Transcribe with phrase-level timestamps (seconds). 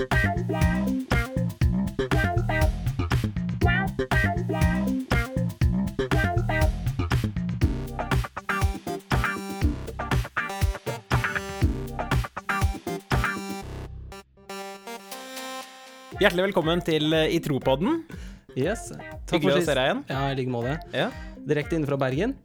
[0.00, 0.16] Hjertelig
[16.48, 18.00] velkommen til eh, I tro-podden.
[18.56, 18.88] Yes.
[19.28, 20.00] Takk Hyggelig å se deg igjen.
[20.08, 20.80] Ja, i like måte.
[20.96, 21.10] Ja.
[21.44, 22.38] Direkte inne fra Bergen.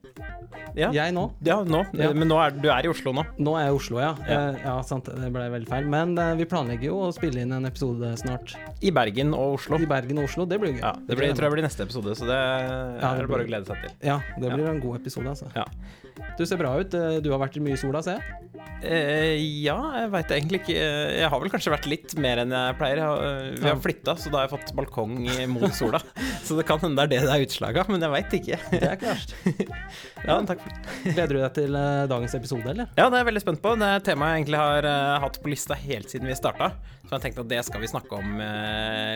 [0.76, 1.26] Ja, Jeg nå.
[1.46, 1.82] ja nå.
[1.96, 2.12] Ja.
[2.16, 3.24] Men nå er, du er i Oslo nå.
[3.40, 4.12] Nå er jeg i Oslo, ja.
[4.28, 4.40] Ja.
[4.52, 5.10] Eh, ja, sant.
[5.10, 5.90] Det ble veldig feil.
[5.92, 8.56] Men uh, vi planlegger jo å spille inn en episode snart.
[8.86, 9.80] I Bergen og Oslo.
[9.82, 10.48] I Bergen og Oslo.
[10.50, 10.84] Det blir gøy.
[10.84, 13.50] Ja, det blir, tror jeg blir neste episode, så det det er det bare å
[13.50, 13.96] glede seg til.
[14.06, 15.52] Ja, det blir en god episode, altså.
[16.38, 16.94] Du ser bra ut.
[16.94, 18.42] Eh, Du har vært mye i sola, ser jeg.
[18.86, 22.52] Eh, ja, jeg veit egentlig ikke Eh, Jeg har vel kanskje vært litt mer enn
[22.52, 23.00] jeg pleier.
[23.00, 25.16] Jeg har, eh, vi har flytta, så da har jeg fått balkong
[25.54, 26.02] mot sola.
[26.46, 28.60] så det kan hende det er det det er utslaget av, men jeg veit ikke.
[28.72, 29.36] Det er ikke verst.
[30.26, 30.84] Ja, takk for det.
[31.16, 31.80] Gleder du deg til
[32.12, 32.88] dagens episode, eller?
[32.98, 33.76] Ja, det er jeg veldig spent på.
[33.80, 34.90] Det er et tema jeg egentlig har
[35.24, 36.72] hatt på lista helt siden vi starta.
[37.06, 38.38] Så jeg har tenkt at det skal vi snakke om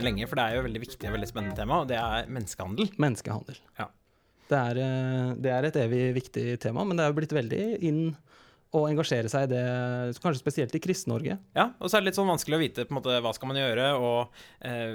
[0.06, 2.30] lenge, for det er jo et veldig viktig og veldig spennende tema, og det er
[2.30, 2.92] menneskehandel.
[3.02, 3.58] Menneskehandel.
[3.82, 3.90] Ja.
[4.50, 7.64] Det er, eh, det er et evig viktig tema, men det er jo blitt veldig
[7.86, 8.04] inn
[8.70, 9.62] å engasjere seg i det,
[10.22, 11.40] kanskje spesielt i Kristen-Norge.
[11.58, 13.50] Ja, og så er det litt sånn vanskelig å vite på en måte hva skal
[13.50, 14.30] man gjøre, og
[14.62, 14.94] eh,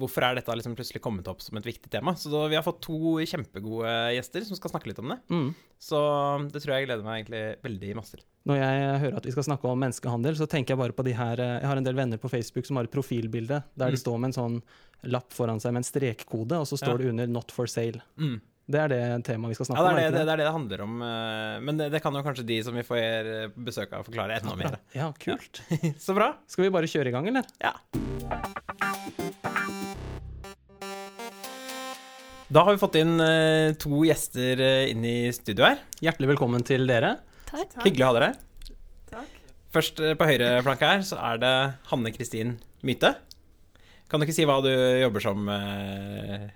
[0.00, 2.14] hvorfor er dette liksom plutselig kommet opp som et viktig tema.
[2.16, 5.18] Så da, vi har fått to kjempegode gjester som skal snakke litt om det.
[5.28, 5.50] Mm.
[5.84, 6.00] Så
[6.48, 8.24] det tror jeg jeg gleder meg egentlig veldig masse til.
[8.48, 11.12] Når jeg hører at vi skal snakke om menneskehandel, så tenker jeg bare på de
[11.18, 13.92] her eh, Jeg har en del venner på Facebook som har et profilbilde der Mm.
[13.92, 14.62] de står med en sånn
[15.12, 16.96] lapp foran seg med en strekkode, og så står Ja.
[17.04, 18.00] det under 'not for sale'.
[18.16, 18.40] Mm.
[18.68, 20.12] Det er det temaet vi skal snakke er det, om.
[20.12, 20.96] det, det er det det handler om.
[21.00, 24.56] eh, Men det, det kan jo kanskje de som vi får besøk av, forklare enda
[24.60, 24.76] mer.
[24.98, 25.62] Ja, kult.
[26.04, 26.34] Så bra.
[26.46, 27.48] Skal vi bare kjøre i gang, eller?
[27.64, 27.72] Ja.
[32.48, 35.80] Da har vi fått inn eh, to gjester eh, inn i studio her.
[36.04, 37.14] Hjertelig velkommen til dere.
[37.48, 37.74] Takk.
[37.84, 38.44] Hyggelig å ha dere her.
[39.72, 41.54] Først på høyre flanke her så er det
[41.90, 42.54] Hanne Kristin
[42.88, 43.10] Myte.
[44.08, 44.70] Kan du ikke si hva du
[45.02, 46.46] jobber som uh,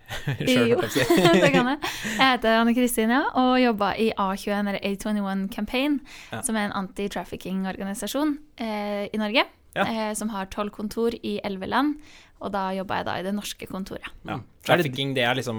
[0.40, 0.70] sjøl?
[0.72, 0.78] Jo,
[1.44, 1.78] det kan jeg.
[2.16, 5.98] Jeg heter Anne Kristin ja, og jobber i A21, eller A21 Campaign,
[6.32, 6.40] Ja.
[6.46, 9.44] som er en anti-trafficking-organisasjon eh, i Norge.
[9.76, 9.84] Ja.
[9.88, 11.94] Eh, som har tolv kontor i elleve land,
[12.42, 14.08] og da jobber jeg da i det norske kontoret.
[14.28, 14.38] Ja.
[14.66, 15.56] Trafficking, det er liksom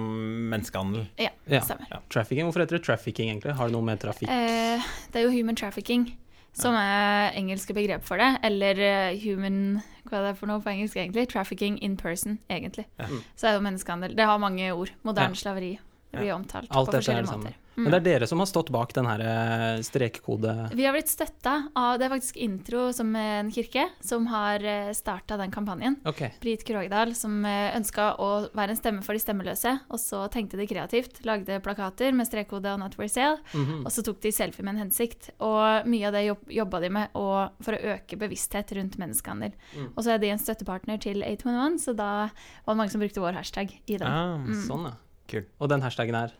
[0.51, 1.07] menneskehandel.
[1.21, 2.01] Ja, det stemmer.
[2.13, 2.45] Trafficking.
[2.47, 3.55] Hvorfor heter det trafficking, egentlig?
[3.57, 4.81] Har det noe med trafikk Eh,
[5.13, 6.09] det er jo human trafficking,
[6.53, 8.29] som er engelske begrep for det.
[8.45, 11.25] Eller eh, human Hva er det for noe på engelsk, egentlig?
[11.31, 12.85] Trafficking in person, egentlig.
[12.99, 13.09] Ja.
[13.35, 14.15] Så er det jo menneskehandel.
[14.17, 14.93] Det har mange ord.
[15.07, 15.77] Moderne slaveri.
[16.13, 17.55] Det blir omtalt Alt på forskjellige måter.
[17.75, 20.53] Men det er dere som har stått bak den her eh, strekkode...
[20.77, 24.59] Vi har blitt støtta av Det er faktisk Intro, som er en kirke, som har
[24.93, 25.97] starta den kampanjen.
[26.05, 26.31] Okay.
[26.43, 30.67] Brit Krogdal, som ønska å være en stemme for de stemmeløse, og så tenkte de
[30.69, 31.23] kreativt.
[31.25, 33.85] Lagde plakater med strekkode og Not for sale, Mhm.
[33.85, 35.31] og så tok de selfie med en hensikt.
[35.39, 39.53] Og mye av det jobb, jobba de med og, for å øke bevissthet rundt menneskehandel.
[39.75, 39.89] Mm.
[39.95, 42.29] Og så er de en støttepartner til 811, så da
[42.65, 44.07] var det mange som brukte vår hashtag i den.
[44.07, 44.67] Ah, Mm.
[44.67, 44.93] Sånn, ja.
[45.27, 45.45] Kul.
[45.61, 46.31] Og den hashtagen her?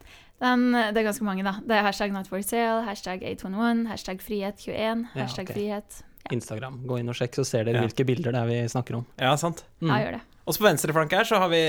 [0.43, 0.65] Den.
[0.93, 1.55] Det er ganske mange, da.
[1.63, 5.87] Det er hashtag Not for sale, hashtag 811, hashtag frihet21, Ja, hashtag frihet.
[6.03, 6.03] frihet.
[6.31, 6.77] Instagram.
[6.87, 7.87] Gå inn og sjekk, så ser dere Ja.
[7.87, 9.05] hvilke bilder det er vi snakker om.
[9.19, 9.63] Ja, sant.
[9.81, 9.89] Mm.
[9.89, 10.21] Ja, gjør det.
[10.47, 11.59] Også på venstre flanke her så har vi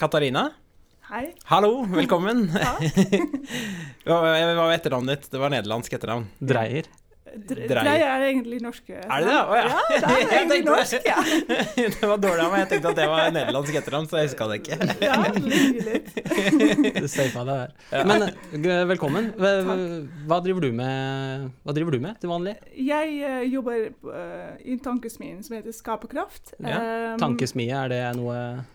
[0.00, 0.50] Katarina.
[1.10, 1.34] Hei.
[1.50, 2.46] Hallo, velkommen.
[2.52, 2.80] Takk.
[4.08, 5.30] hva hva var etternavnet ditt?
[5.30, 6.24] Det var nederlandsk etternavn.
[6.40, 6.88] Dreier.
[7.34, 7.82] Dre- Dreier.
[7.84, 8.94] Dreier er egentlig norske.
[8.94, 9.38] Er det det?
[9.44, 9.64] Å ja.
[9.66, 11.18] Ja, det er egentlig tenkte- norsk, ja.
[11.98, 12.60] det var dårlig av meg.
[12.64, 14.78] Jeg tenkte at det var nederlandsk etternavn, så jeg huska det ikke.
[15.02, 15.18] Ja,
[15.88, 16.12] litt.
[17.00, 17.74] Du safa det der.
[17.90, 18.04] Ja.
[18.08, 18.26] Men
[18.90, 19.32] velkommen.
[19.38, 19.52] Hva,
[20.30, 22.54] hva, driver du med, hva driver du med til vanlig?
[22.78, 26.54] Jeg uh, jobber uh, i en tankesmien som heter Skaperkraft.
[26.60, 28.34] Ja, Um, Tankesmie, er det noe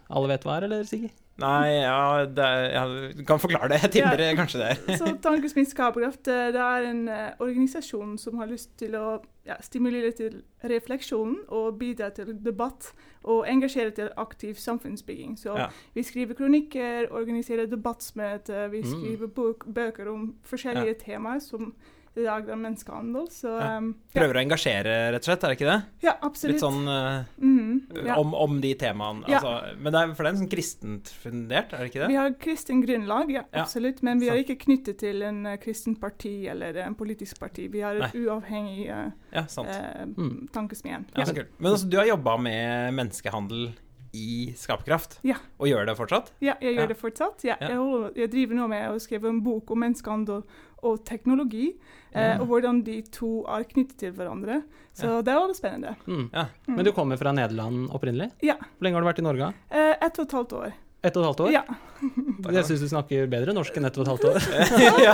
[0.09, 1.09] alle vet hva er, eller Siggy?
[1.39, 3.81] Nei, ja, er, du kan forklare det.
[3.83, 4.35] Jeg tipper Ja.
[4.35, 4.97] kanskje det.
[4.99, 9.55] Så Tankesmien Skaperkraft eh, det er en eh, organisasjon som har lyst til å ja,
[9.61, 12.91] stimulere til refleksjon og bidra til debatt.
[13.23, 15.37] Og engasjere til aktiv samfunnsbygging.
[15.37, 15.67] Så Ja.
[15.95, 18.91] vi skriver kronikker, organiserer debattsmøter, vi Mm.
[18.93, 19.27] skriver
[19.73, 21.73] bøker om forskjellige temaer som
[22.15, 23.27] i dag er menneskehandel.
[23.29, 23.77] Så Ja.
[23.77, 24.21] um, ja.
[24.21, 25.83] Prøver å engasjere, rett og slett, er det ikke det?
[26.03, 26.53] ja, absolutt.
[26.55, 28.15] Litt sånn uh, mm, ja.
[28.17, 29.23] om, om de temaene.
[29.27, 29.39] Ja.
[29.39, 32.07] Altså, men det er, for det er en sånn kristent fundert, er det ikke det?
[32.07, 32.19] Vi det?
[32.21, 34.01] har kristen grunnlag, ja, Ja, absolutt.
[34.03, 37.67] Men vi er ikke knyttet til en uh, kristen parti eller en politisk parti.
[37.71, 38.25] Vi har et Nei.
[38.25, 39.67] uavhengig uh, Ja, sant.
[39.69, 40.47] eh, Mm.
[40.51, 41.05] tankesmien.
[41.15, 41.33] Ja, så.
[41.59, 43.69] Men altså, du har jobba med menneskehandel
[44.11, 45.35] i Skaperkraft, Ja.
[45.59, 46.31] og gjør det fortsatt?
[46.41, 46.87] Ja, jeg gjør Ja.
[46.87, 47.43] det fortsatt.
[47.43, 47.67] Ja, Ja.
[47.67, 50.43] Jeg, holder, jeg driver nå med å skrive en bok om menneskehandel
[50.83, 51.73] og teknologi,
[52.13, 52.39] eh, Ja.
[52.39, 54.63] og hvordan de to er knyttet til hverandre.
[54.93, 55.95] Så det er veldig spennende.
[56.07, 56.29] Mm.
[56.33, 56.45] Ja.
[56.67, 56.75] Mm.
[56.75, 58.31] Men du kommer fra Nederland opprinnelig?
[58.43, 58.55] Ja.
[58.55, 59.53] Hvor lenge har du vært i Norge?
[59.71, 60.73] Eh, ett og et halvt år.
[60.99, 61.51] Ett og et halvt år?
[61.53, 61.61] Ja.
[62.55, 64.37] Jeg syns du snakker bedre norsk enn ett og et halvt år.
[65.07, 65.13] ja.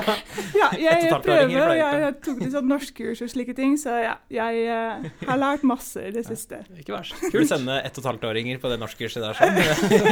[0.53, 1.49] ja, jeg og åringer prøver.
[1.49, 5.39] pleier Jeg, jeg tok litt sånn norskkurs og slike ting, så ja, jeg uh, har
[5.41, 6.59] lært masse i det siste.
[6.77, 7.17] Ikke verst.
[7.23, 9.57] Kult å sende ett og et halvt åringer på det norskkurset der sånn?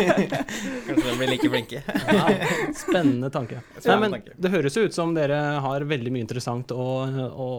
[0.87, 1.83] Kanskje de blir like flinke.
[2.09, 2.25] Ja,
[2.77, 3.61] spennende tanke.
[3.85, 6.87] Nei, men det høres jo ut som dere har veldig mye interessant å,
[7.29, 7.49] å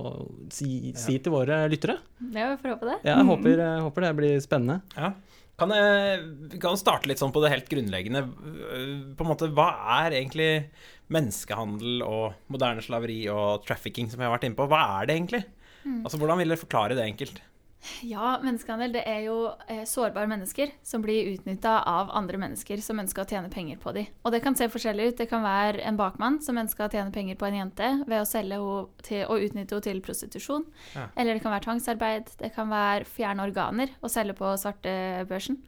[0.54, 2.00] si, si til våre lyttere.
[2.34, 2.98] Ja, vi får håpe det.
[3.06, 3.30] Jeg Mm.
[3.30, 4.80] håper, jeg håper det blir spennende.
[4.98, 5.12] Ja.
[5.60, 8.24] Kan jeg vi kan starte litt sånn på det helt grunnleggende.
[9.14, 9.68] På en måte, Hva
[10.02, 10.48] er egentlig
[11.14, 14.66] menneskehandel og moderne slaveri og trafficking, som jeg har vært inne på?
[14.70, 15.44] Hva er det egentlig?
[16.02, 17.42] Altså, Hvordan vil dere forklare det enkelt?
[18.04, 19.36] Ja, menneskehandel det er jo
[19.68, 23.92] eh, sårbare mennesker som blir utnytta av andre mennesker som ønsker å tjene penger på
[23.96, 24.08] dem.
[24.24, 25.16] Og det kan se forskjellig ut.
[25.20, 28.28] Det kan være en bakmann som ønsker å tjene penger på en jente ved å
[28.28, 30.66] selge henne til, og utnytte henne til prostitusjon.
[30.94, 31.08] Ja.
[31.14, 32.34] Eller det kan være tvangsarbeid.
[32.40, 35.60] Det kan være fjerne organer og selge på svartebørsen.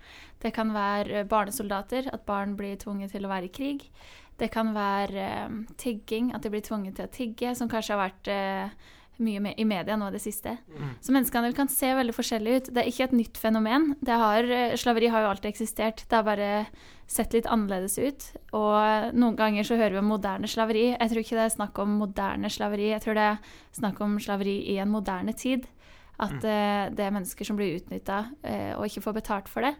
[0.43, 3.89] Det kan være barnesoldater, at barn blir tvunget til å være i krig.
[4.37, 8.03] Det kan være eh, tigging, at de blir tvunget til å tigge, som kanskje har
[8.03, 8.93] vært eh,
[9.23, 10.57] mye i media nå i det siste.
[11.01, 12.71] Så menneskehandel kan se veldig forskjellig ut.
[12.75, 13.95] Det er ikke et nytt fenomen.
[14.05, 16.05] Det har, eh, slaveri har jo alltid eksistert.
[16.09, 16.67] Det har bare
[17.07, 18.37] sett litt annerledes ut.
[18.53, 20.97] Og noen ganger så hører vi om moderne slaveri.
[20.99, 22.91] Jeg tror ikke det er snakk om moderne slaveri.
[22.91, 23.39] Jeg tror det er
[23.73, 25.67] snakk om slaveri i en moderne tid.
[26.19, 29.75] At eh, det er mennesker som blir utnytta uh, og ikke får betalt for det.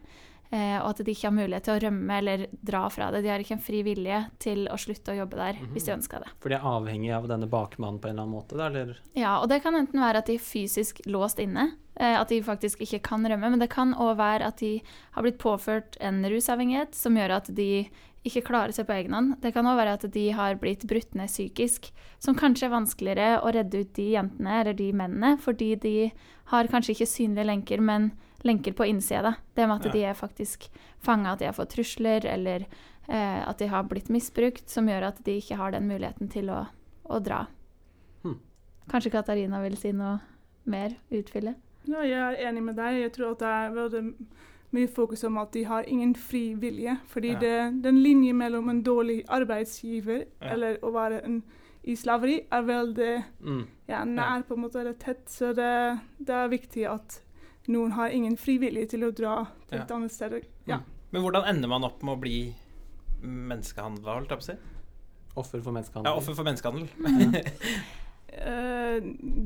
[0.49, 3.23] Eh, og at de ikke har mulighet til å rømme eller dra fra det.
[3.25, 6.23] De har ikke en fri vilje til å slutte å jobbe der hvis de ønsker
[6.23, 6.31] det.
[6.43, 9.01] For de er avhengig av denne bakmannen på en eller annen måte, eller?
[9.17, 12.39] Ja, og det kan enten være at de er fysisk låst inne, eh, at de
[12.45, 14.77] faktisk ikke kan rømme, men det kan òg være at de
[15.17, 17.87] har blitt påført en rusavhengighet som gjør at de
[18.27, 19.35] ikke klarer seg på egen hånd.
[19.43, 21.91] Det kan òg være at de har blitt brutt ned psykisk,
[22.23, 25.95] som kanskje er vanskeligere å redde ut de jentene eller de mennene, fordi de
[26.51, 28.11] har kanskje ikke synlige lenker, men
[28.43, 29.35] lenker på innsida.
[29.55, 29.91] Det med at Ja.
[29.91, 30.69] de er faktisk
[30.99, 32.65] fanga, at de har fått trusler, eller
[33.09, 36.49] eh, at de har blitt misbrukt, som gjør at de ikke har den muligheten til
[36.49, 36.67] å,
[37.09, 37.47] å dra.
[38.23, 38.39] Hmm.
[38.89, 40.19] Kanskje Katarina vil si noe
[40.65, 40.95] mer?
[41.11, 41.55] Utfylle?
[41.87, 43.01] Ja, jeg er enig med deg.
[43.01, 44.13] Jeg tror at det er
[44.75, 46.97] mye fokus om at de har ingen fri vilje.
[47.07, 47.39] Fordi Ja.
[47.39, 50.49] det, den linjen mellom en dårlig arbeidsgiver Ja.
[50.51, 51.43] eller å være en,
[51.85, 53.67] i slaveri er veldig Mm.
[53.87, 55.25] ja, nær, på en måte, eller tett.
[55.29, 57.21] Så det, det er viktig at
[57.67, 59.83] noen har ingen frivillig til å dra til Ja.
[59.83, 60.41] et annet sted.
[60.67, 60.79] Ja.
[61.11, 62.53] Men hvordan ender man opp med å bli
[63.23, 64.57] menneskehandla, holdt jeg på å si?
[65.37, 66.11] Offer for menneskehandel.
[66.11, 66.87] Ja, offer for menneskehandel.
[68.37, 68.97] Eh,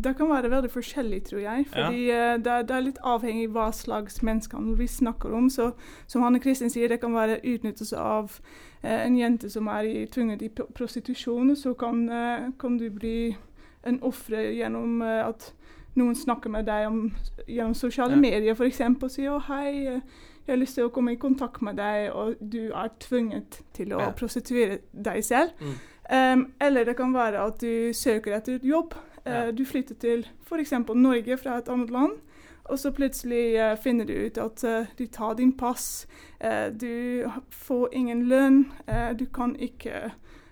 [0.04, 1.66] det kan være veldig forskjellig, tror jeg.
[1.72, 5.48] Fordi eh, det, er- det er litt avhengig hva slags menneskehandel vi snakker om.
[5.54, 5.70] Så
[6.12, 8.34] som Hanne Kristin sier, det kan være utnyttelse av
[8.84, 11.54] eh, en jente som er i, tvunget i prostitusjon.
[11.56, 12.04] Så kan,
[12.60, 13.38] kan du bli
[13.88, 15.54] en offer gjennom at
[15.96, 17.12] noen snakker med deg om,
[17.48, 18.20] gjennom sosiale Ja.
[18.20, 18.82] medier f.eks.
[19.04, 20.02] og sier å hei, eh,
[20.48, 23.94] jeg har lyst til å komme i kontakt med deg, og du er tvunget til
[23.94, 24.12] å Ja.
[24.12, 25.52] prostituere deg selv.
[25.62, 25.74] Mm.
[26.12, 28.94] Um, eller det kan være at du søker etter et jobb.
[29.26, 30.72] Uh, Du flytter til f.eks.
[30.96, 32.12] Norge fra et annet land,
[32.66, 36.08] og så plutselig uh, finner du ut at uh, de tar din pass.
[36.80, 38.72] Du får ingen lønn.
[39.20, 40.12] Du kan ikke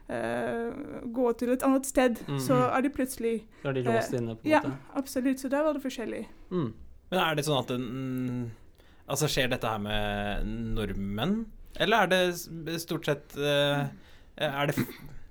[0.09, 2.17] gå til et annet sted.
[2.27, 2.39] Mhm.
[2.41, 3.33] Så er de plutselig
[3.63, 4.77] Da er de låst inne, på en Ja, måte.
[4.95, 5.39] absolutt.
[5.39, 6.25] Så der var det forskjellig.
[6.51, 6.73] Mm.
[7.11, 8.51] Men er det sånn at den,
[9.09, 10.45] Altså, skjer dette her med
[10.75, 11.45] nordmenn?
[11.79, 13.87] Eller er det stort sett eh,
[14.37, 14.75] Er det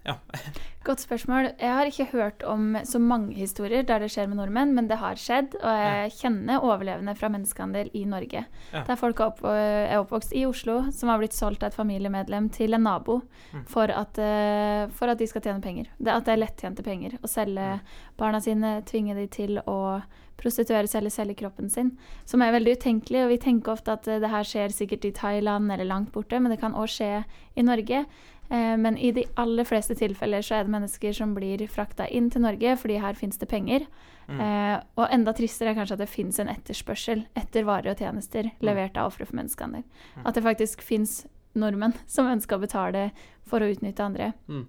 [0.09, 0.17] Ja.
[0.89, 1.51] Godt spørsmål.
[1.61, 4.97] Jeg har ikke hørt om så mange historier der det skjer med nordmenn, men det
[5.03, 5.59] har skjedd.
[5.61, 8.45] Og jeg kjenner overlevende fra menneskehandel i Norge.
[8.73, 8.85] Ja.
[8.89, 12.49] Der folk er, opp, er oppvokst i Oslo, som har blitt solgt av et familiemedlem
[12.55, 13.19] til en nabo
[13.53, 13.63] Mm.
[13.69, 15.87] for, at, eh, for at de skal tjene penger.
[15.99, 17.15] Det, at det er lettjente penger.
[17.25, 17.81] Å selge
[18.21, 20.03] barna sine, tvinge de til å
[20.39, 21.93] prostituere seg eller selge kroppen sin.
[22.29, 23.25] Som er veldig utenkelig.
[23.25, 26.39] Og vi tenker ofte at eh, det her skjer sikkert i Thailand eller langt borte,
[26.41, 27.25] men det kan òg skje
[27.57, 28.05] i Norge.
[28.51, 32.31] Eh, Men i de aller fleste tilfeller så er det mennesker som blir frakta inn
[32.31, 33.87] til Norge, fordi her fins det penger.
[34.29, 34.41] Mm.
[34.41, 38.51] Eh, og enda tristere er kanskje at det fins en etterspørsel etter varer og tjenester
[38.61, 39.85] levert av ofre for menneskehandel.
[40.17, 40.27] Mm.
[40.27, 41.27] At det faktisk fins
[41.59, 43.11] nordmenn som ønsker å betale
[43.49, 44.33] for å utnytte andre.
[44.49, 44.67] Mm.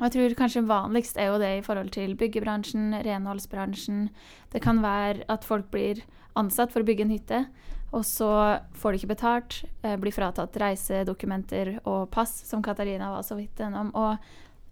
[0.00, 4.06] Og jeg tror kanskje vanligst er jo det i forhold til byggebransjen, renholdsbransjen.
[4.52, 6.00] Det kan være at folk blir
[6.38, 7.40] ansatt for å bygge en hytte,
[7.90, 8.30] og så
[8.78, 13.58] får de ikke betalt, eh, blir fratatt reisedokumenter og pass, som Katarina var så vidt
[13.58, 13.90] gjennom.
[13.98, 14.18] Og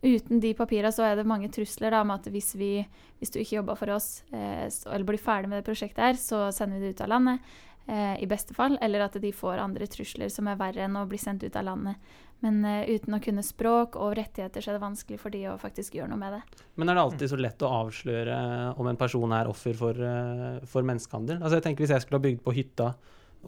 [0.03, 2.87] uten de papirene så er det mange trusler da, om at hvis, vi,
[3.19, 6.47] hvis du ikke jobber for oss, eh, eller blir ferdig med det prosjektet her, så
[6.55, 7.51] sender vi det ut av landet.
[7.89, 8.79] Eh, I beste fall.
[8.81, 11.65] Eller at de får andre trusler som er verre enn å bli sendt ut av
[11.65, 11.97] landet.
[12.45, 15.57] Men eh, uten å kunne språk og rettigheter, så er det vanskelig for de å
[15.59, 16.65] faktisk gjøre noe med det.
[16.79, 18.41] Men er det alltid så lett å avsløre
[18.79, 21.41] om en person er offer for, eh, for menneskehandel?
[21.43, 22.93] Altså jeg tenker Hvis jeg skulle ha bygd på hytta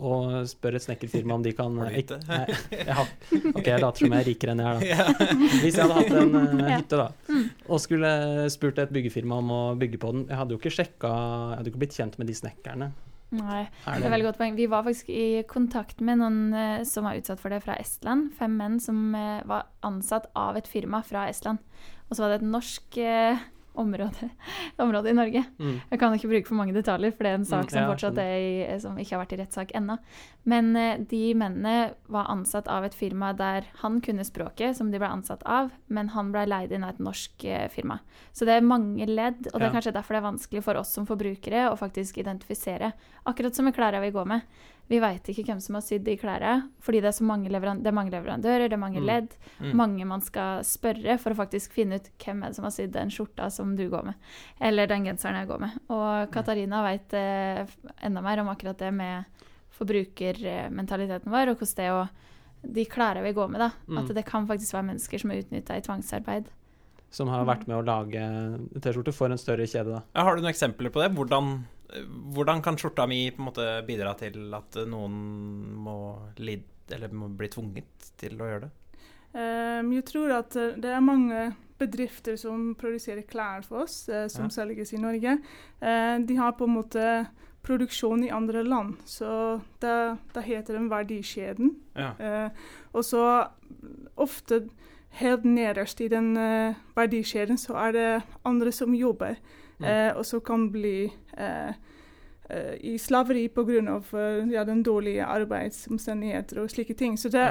[0.00, 1.82] og spør et snekkerfirma om de kan du?
[1.82, 3.08] Nei, jeg har,
[3.52, 5.26] Ok, jeg later som jeg er rikere enn jeg er, da.
[5.62, 7.08] Hvis jeg hadde hatt en eh, hytte, da,
[7.68, 8.10] og skulle
[8.54, 11.72] spurt et byggefirma om å bygge på den Jeg hadde jo ikke sjekka Jeg hadde
[11.74, 12.90] ikke blitt kjent med de snekkerne.
[13.30, 14.56] Nei, det er veldig godt poeng.
[14.58, 18.32] Vi var faktisk i kontakt med noen eh, som var utsatt for det fra Estland.
[18.38, 21.62] Fem menn som eh, var ansatt av et firma fra Estland.
[22.08, 24.30] Og så var det et norsk eh, område,
[24.78, 25.44] område i Norge.
[25.58, 25.80] Mm.
[25.90, 27.88] Jeg kan ikke bruke for mange detaljer, for det er en sak Mm, som ja,
[27.92, 29.98] fortsatt er i, som ikke har vært i rettssak ennå.
[30.50, 34.98] Men eh, de mennene var ansatt av et firma der han kunne språket som de
[34.98, 38.00] ble ansatt av, men han ble leid inn av et norsk eh, firma.
[38.32, 39.74] Så det er mange ledd, og det er Ja.
[39.78, 42.92] kanskje derfor det er vanskelig for oss som forbrukere å faktisk identifisere.
[43.26, 44.40] Akkurat som med klærne vi går med.
[44.90, 47.78] Vi veit ikke hvem som har sydd de klærne, fordi det er, så mange, leveran
[47.84, 49.06] det er mange leverandører, det er mange Mm.
[49.06, 49.74] ledd, Mm.
[49.78, 52.90] mange man skal spørre for å faktisk finne ut hvem er det som har sydd
[52.92, 54.14] den skjorta som du går med,
[54.60, 55.70] eller den genseren jeg går med.
[55.90, 57.66] Og Katarina veit eh,
[58.02, 59.24] enda mer om akkurat det med
[59.78, 62.08] forbrukermentaliteten vår, og hvordan det er å
[62.62, 63.70] De klærne vi går med, da.
[63.88, 63.98] Mm.
[64.02, 66.50] At det kan faktisk være mennesker som er utnytta i tvangsarbeid.
[67.10, 68.20] Som har vært med å lage
[68.82, 70.02] T-skjorte for en større kjede, da.
[70.22, 71.08] Har du noen eksempler på det?
[71.16, 71.64] Hvordan,
[72.34, 75.14] hvordan kan skjorta mi på en måte bidra til at noen
[75.84, 75.96] må
[76.90, 78.70] eller må bli tvunget til å gjøre det?
[79.30, 84.26] Um, jeg tror at eh, det er mange bedrifter som produserer klær for oss, eh,
[84.28, 84.54] som Ja.
[84.56, 85.38] selges i Norge.
[85.80, 87.04] Eh, de har på en måte
[87.62, 91.76] produksjon i andre land, så det, da heter den verdikjeden.
[91.94, 92.10] Ja.
[92.18, 92.50] Eh,
[92.92, 93.22] og så
[94.16, 94.68] ofte
[95.20, 99.36] helt nederst i den eh, verdikjeden så er det andre som jobber,
[99.80, 99.86] Mm.
[99.88, 101.70] eh, og som kan bli eh,
[102.50, 104.00] eh, i slaveri pga.
[104.52, 107.16] Ja, den dårlige arbeidsomstendigheter og slike ting.
[107.18, 107.46] Så det,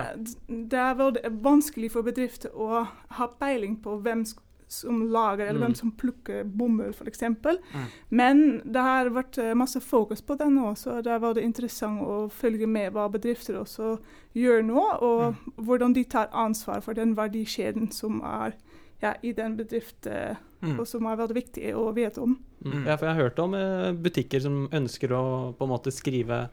[0.48, 2.86] det er veldig vanskelig for bedrifter å
[3.17, 4.25] ha peiling på hvem
[4.69, 5.65] som lager, eller Mm.
[5.65, 7.21] hvem som plukker bomull, f.eks.
[7.24, 7.86] Mm.
[8.09, 12.29] Men det har vært masse fokus på det nå, så det er veldig interessant å
[12.29, 13.98] følge med hva bedrifter også
[14.36, 18.53] gjør nå, og hvordan de tar ansvar for den verdikjeden som er
[19.01, 20.79] ja, i den bedriften, Mm.
[20.79, 22.33] og som er veldig viktig å vite om.
[22.65, 22.85] Mm.
[22.85, 25.23] Ja, for jeg har hørt om eh, butikker som ønsker å
[25.55, 26.49] på en måte skrive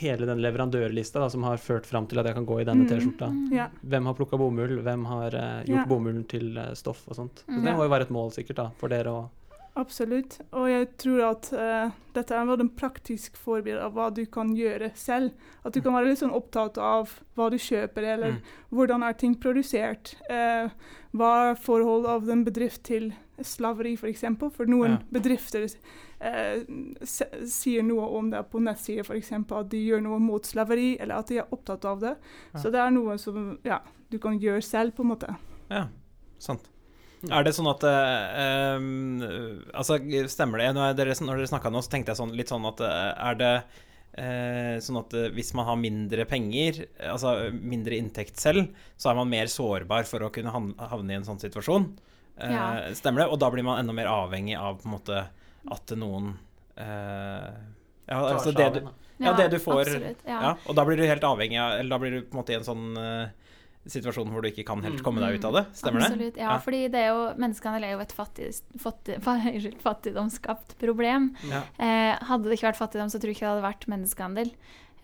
[0.00, 2.82] hele den leverandørlista da, som har ført fram til at jeg kan gå i denne
[2.84, 2.88] Mm.
[2.90, 3.28] T-skjorta.
[3.54, 3.68] Ja.
[3.84, 5.84] Hvem har plukka bomull, hvem har uh, gjort Ja.
[5.86, 7.44] bomullen til uh, stoff og sånt.
[7.46, 7.64] Så Mm.
[7.64, 9.28] det må jo være et mål sikkert da, for dere å
[9.76, 10.36] Absolutt.
[10.52, 14.92] Og jeg tror at uh, dette er en praktisk forbilde av hva du kan gjøre
[14.94, 15.32] selv.
[15.66, 18.38] At du kan være litt sånn opptatt av hva du kjøper, eller Mm.
[18.72, 20.14] hvordan er ting produsert.
[20.30, 20.70] Uh,
[21.12, 24.00] hva er forhold av den bedrift til slaveri, f.eks.
[24.00, 24.50] For, eksempel.
[24.54, 24.98] for noen Ja.
[25.10, 25.64] bedrifter
[26.20, 26.62] eh,
[27.04, 29.32] sier noe om det på nettsider, f.eks.
[29.32, 32.14] at de gjør noe mot slaveri, eller at de er opptatt av det.
[32.54, 32.60] Ja.
[32.60, 35.34] Så det er noe som ja, du kan gjøre selv, på en måte.
[35.70, 35.88] Ja,
[36.38, 36.70] sant.
[37.32, 38.82] Er det sånn at eh,
[39.72, 39.96] Altså,
[40.28, 40.66] stemmer det?
[40.76, 43.38] Når dere, når dere snakka nå, så tenkte jeg sånn, litt sånn at eh, Er
[43.40, 43.52] det
[44.20, 48.68] eh, sånn at eh, hvis man har mindre penger, eh, altså mindre inntekt selv,
[49.00, 51.88] så er man mer sårbar for å kunne havne i en sånn situasjon?
[52.38, 52.94] Eh, Ja.
[52.94, 53.28] Stemmer det?
[53.30, 55.24] Og da blir man enda mer avhengig av på en måte
[55.70, 56.32] at noen
[56.76, 57.52] eh,
[58.06, 58.80] ja, altså det du,
[59.22, 60.24] ja, det du får Absolutt.
[60.26, 60.40] Ja.
[60.42, 62.52] ja, og da blir du helt avhengig av Eller da blir du på en måte
[62.52, 63.28] i en sånn uh,
[63.88, 65.62] situasjon hvor du ikke kan helt komme deg ut av det.
[65.76, 66.06] Stemmer det?
[66.10, 66.36] Absolutt.
[66.40, 66.58] Ja, Ja.
[66.64, 68.46] fordi det er jo, menneskehandel er jo et fattig,
[68.80, 69.18] fattig,
[69.86, 71.30] fattigdomsskapt problem.
[71.50, 71.62] Ja.
[71.76, 74.52] Eh, hadde det ikke vært fattigdom, så tror jeg ikke det hadde vært menneskehandel.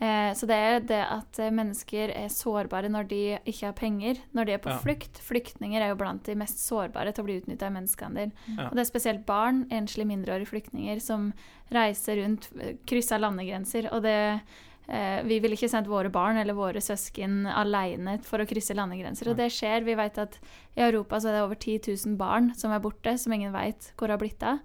[0.01, 4.21] Eh, så det er det at eh, mennesker er sårbare når de ikke har penger,
[4.33, 4.79] når de er på Ja.
[4.81, 5.19] flukt.
[5.21, 8.33] Flyktninger er jo blant de mest sårbare til å bli utnytta i menneskehandel.
[8.57, 8.69] Ja.
[8.71, 11.35] Og det er spesielt barn, enslige mindreårige flyktninger, som
[11.71, 13.91] reiser rundt, eh, krysser landegrenser.
[13.93, 14.41] Og det
[14.89, 19.29] eh, Vi vil ikke sendt våre barn eller våre søsken alene for å krysse landegrenser.
[19.31, 19.85] Og det skjer.
[19.85, 20.39] Vi vet at
[20.77, 23.93] i Europa så er det over 10 000 barn som er borte, som ingen vet
[23.97, 24.59] hvor har blitt av.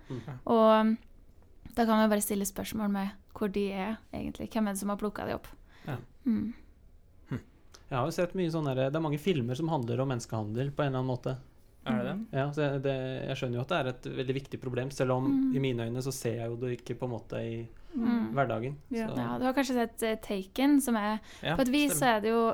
[0.48, 0.96] Og
[1.75, 4.50] da kan vi bare stille spørsmål med hvor de er, egentlig.
[4.54, 5.48] Hvem er det som har plukka de opp?
[5.88, 5.98] Ja.
[6.25, 6.54] Mm.
[7.86, 10.82] Jeg har jo sett mye sånn Det er mange filmer som handler om menneskehandel på
[10.84, 11.36] en eller annen måte.
[11.86, 12.15] Er det det?
[12.39, 12.96] Ja, så jeg- det,
[13.27, 15.56] jeg skjønner jo at det er et veldig viktig problem, selv om Mm.
[15.56, 18.34] i mine øyne så ser jeg jo det ikke på en måte i Mm.
[18.34, 18.75] hverdagen.
[18.89, 19.08] Ja.
[19.08, 22.18] Så, Ja, du har kanskje sett uh, Taken, som er Ja, På et vis så
[22.18, 22.54] er det jo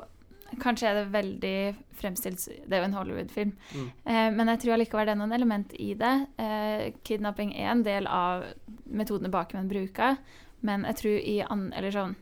[0.58, 3.52] Kanskje er det veldig fremstilt Det er jo en Hollywood-film.
[3.74, 3.90] Mm.
[4.04, 6.28] Eh, men jeg tror allikevel det er noen element i det.
[6.38, 8.44] Eh, kidnapping er en del av
[8.86, 10.18] metodene bakmenn bruker,
[10.62, 12.16] men jeg tror i an, eller sånn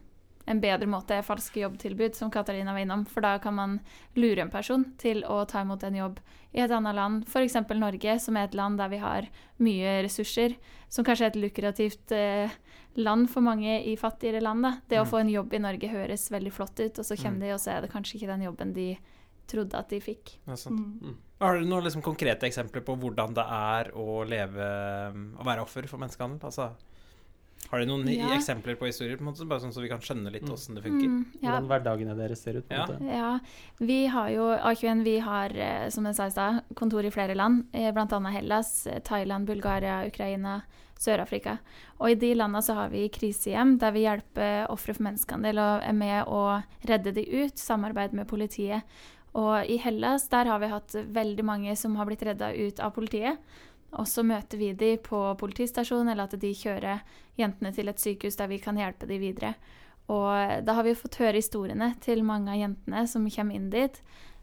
[0.50, 3.04] en bedre måte er falske jobbtilbud, som Katarina var innom.
[3.06, 3.76] For da kan man
[4.16, 6.18] lure en person til å ta imot en jobb
[6.56, 7.54] i et annet land, f.eks.
[7.78, 9.28] Norge, som er et land der vi har
[9.62, 10.56] mye ressurser,
[10.88, 12.50] som kanskje er et lukrativt eh,
[12.97, 14.64] land for mange i fattigere land.
[14.64, 14.73] Da.
[14.88, 15.11] Det å Mm.
[15.12, 17.40] få en jobb i Norge høres veldig flott ut, og så kommer Mm.
[17.47, 18.99] de, og så er det kanskje ikke den jobben de
[19.47, 20.38] trodde at de fikk.
[20.49, 20.80] Ja, sant.
[21.02, 21.16] Mm.
[21.40, 24.59] Har du noen liksom konkrete eksempler på hvordan det er å leve
[25.38, 26.40] Å være offer for menneskehandel?
[26.42, 26.73] Altså,
[27.71, 28.33] Har dere noen Ja.
[28.35, 30.83] eksempler på historier, på en måte, bare sånn så vi kan skjønne litt åssen det
[30.83, 31.07] funker?
[31.07, 32.69] Mm, ja, Hvordan hverdagene deres ser ut.
[32.69, 32.87] på en Ja.
[32.87, 33.15] måte.
[33.17, 33.41] Ja,
[33.87, 37.35] vi har jo A21 vi har, eh, som jeg sa i stad, kontor i flere
[37.37, 38.31] land, eh, bl.a.
[38.31, 40.62] Hellas, eh, Thailand, Bulgaria, Ukraina,
[40.99, 41.59] Sør-Afrika.
[42.00, 45.83] Og i de landene så har vi krisehjem der vi hjelper ofre for menneskehandel og
[45.89, 48.83] er med å redde de ut, samarbeid med politiet.
[49.33, 52.93] Og i Hellas der har vi hatt veldig mange som har blitt redda ut av
[52.93, 53.39] politiet.
[53.99, 57.02] Og så møter vi de på politistasjonen, eller at de kjører
[57.40, 59.54] jentene til et sykehus der vi kan hjelpe de videre.
[60.11, 64.00] Og da har vi fått høre historiene til mange av jentene som kommer inn dit.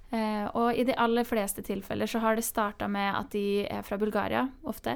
[0.09, 3.83] Eh, og i de aller fleste tilfeller så har det starta med at de er
[3.83, 4.95] fra Bulgaria, ofte.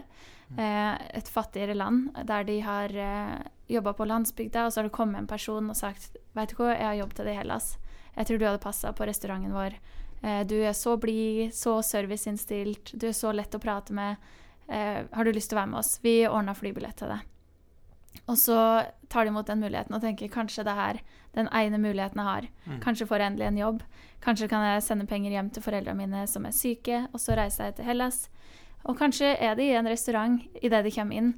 [0.58, 3.40] Eh, et fattigere land, der de har eh,
[3.72, 6.74] jobba på landsbygda, og så har det kommet en person og sagt Vet du hva,
[6.76, 7.74] jeg har jobb til deg i Hellas.
[8.16, 9.78] Jeg tror du hadde passa på restauranten vår.
[10.22, 14.32] Eh, du er så blid, så serviceinnstilt, du er så lett å prate med.
[14.72, 15.98] Eh, har du lyst til å være med oss?
[16.04, 17.28] Vi ordna flybillett til deg.
[18.30, 18.58] Og så
[19.12, 21.00] tar de imot den muligheten og tenker kanskje det er
[21.36, 22.48] den ene muligheten jeg har.
[22.68, 22.80] Mm.
[22.84, 23.84] Kanskje får jeg endelig en jobb.
[24.24, 27.70] Kanskje kan jeg sende penger hjem til foreldrene mine som er syke, og så reiser
[27.70, 28.26] jeg til Hellas.
[28.88, 31.32] Og kanskje er de i en restaurant idet de kommer inn,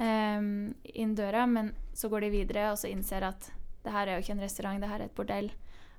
[0.00, 0.50] um,
[0.94, 3.50] inn døra, men så går de videre og så innser at
[3.84, 5.52] det her er jo ikke en restaurant, det her er et bordell.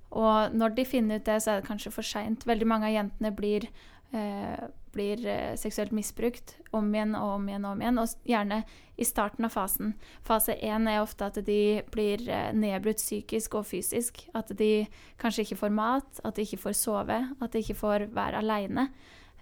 [0.09, 2.45] Og når de finner ut det, så er det kanskje for seint.
[2.49, 3.67] Veldig mange av jentene blir,
[4.11, 8.59] eh, blir eh, seksuelt misbrukt om igjen og om igjen og om igjen, og gjerne
[8.99, 9.93] i starten av fasen.
[10.27, 11.61] Fase én er ofte at de
[11.93, 14.21] blir eh, nedbrutt psykisk og fysisk.
[14.37, 14.87] At de
[15.21, 18.89] kanskje ikke får mat, at de ikke får sove, at de ikke får være aleine.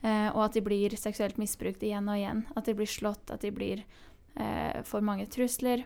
[0.03, 2.45] Eh, og at de blir seksuelt misbrukt igjen og igjen.
[2.55, 3.85] At de blir slått, at de blir,
[4.85, 5.79] for mange trusler.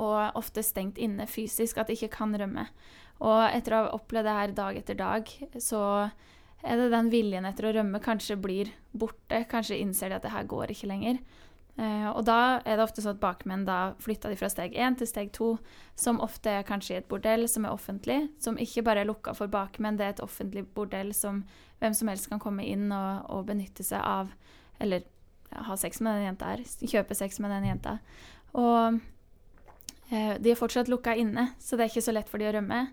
[0.00, 2.64] Og ofte stengt inne fysisk, at de ikke kan rømme.
[3.22, 5.82] Og etter å ha opplevd det her dag etter dag, så
[6.64, 9.44] den viljen etter å rømme kanskje blir borte.
[9.50, 11.18] Kanskje innser de at det her går ikke lenger.
[11.74, 14.94] Eh, og da er det ofte sånn at bakmenn da flytta de fra steg én
[14.94, 15.56] til steg to,
[15.98, 19.34] som ofte er kanskje i et bordell som er offentlig, som ikke bare er lukka
[19.34, 21.42] for bakmenn, det er et offentlig bordell som
[21.82, 24.30] hvem som helst kan komme inn og, og benytte seg av,
[24.78, 25.02] eller
[25.66, 26.62] ha sex med den jenta her,
[26.94, 27.96] kjøpe sex med den jenta.
[28.54, 29.00] Og
[30.14, 32.54] eh, de er fortsatt lukka inne, så det er ikke så lett for de å
[32.54, 32.84] rømme.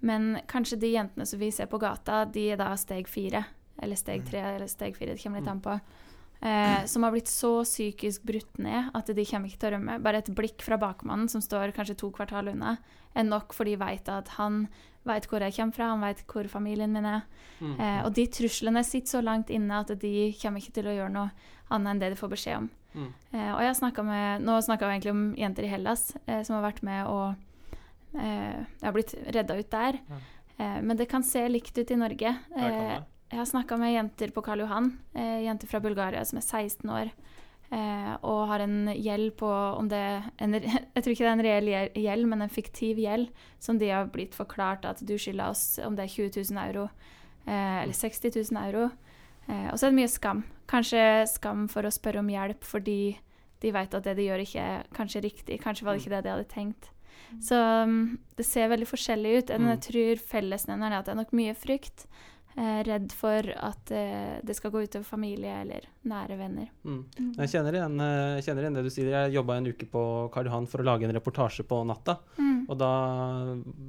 [0.00, 3.44] Men kanskje de jentene som vi ser på gata, de er da steg fire,
[3.82, 5.78] eller steg tre, eller steg fire, det kommer litt an på.
[6.40, 9.96] Eh, som har blitt så psykisk brutt ned at de kommer ikke til å rømme.
[10.04, 12.76] Bare et blikk fra bakmannen, som står kanskje to kvartal unna,
[13.16, 14.66] er nok, for de vet at han
[15.06, 17.24] vet hvor jeg kommer fra, han vet hvor familien min er.
[17.60, 17.76] Mm.
[17.80, 21.14] Eh, og de truslene sitter så langt inne at de kommer ikke til å gjøre
[21.14, 21.30] noe
[21.72, 22.68] annet enn det de får beskjed om.
[22.96, 23.10] Mm.
[23.32, 26.64] Eh, og jeg med, Nå snakka vi egentlig om jenter i Hellas eh, som har
[26.64, 27.34] vært med og
[28.18, 30.00] eh, har blitt redda ut der.
[30.08, 30.20] Ja.
[30.56, 32.36] Eh, men det kan se likt ut i Norge.
[32.56, 32.98] Eh,
[33.30, 36.90] jeg har snakka med jenter på Karl Johan, eh, jenter fra Bulgaria som er 16
[36.90, 37.10] år.
[37.66, 40.52] Eh, og har en gjeld på om det en,
[40.94, 44.06] Jeg tror ikke det er en reell gjeld, men en fiktiv gjeld som de har
[44.06, 46.84] blitt forklart at du skylder oss om det er 20 000 euro
[47.46, 48.90] eh, eller 60 000 euro.
[49.48, 50.44] Eh, og så er det mye skam.
[50.70, 53.16] Kanskje skam for å spørre om hjelp fordi
[53.62, 55.58] de vet at det de gjør, ikke er kanskje riktig.
[55.62, 56.90] Kanskje var det ikke det de hadde tenkt.
[57.42, 59.48] Så um, det ser veldig forskjellig ut.
[59.58, 59.84] Men jeg Mm.
[59.88, 62.06] tror fellesnevneren er at det er nok mye frykt.
[62.56, 66.70] Eh, redd for at eh, det skal gå utover familie eller nære venner.
[66.88, 67.02] Mm.
[67.36, 69.10] Jeg kjenner igjen, eh, jeg kjenner igjen det du sier.
[69.12, 72.16] Jeg jobba en uke på Karl Johan for å lage en reportasje på natta.
[72.38, 72.64] Mm.
[72.70, 72.88] Og da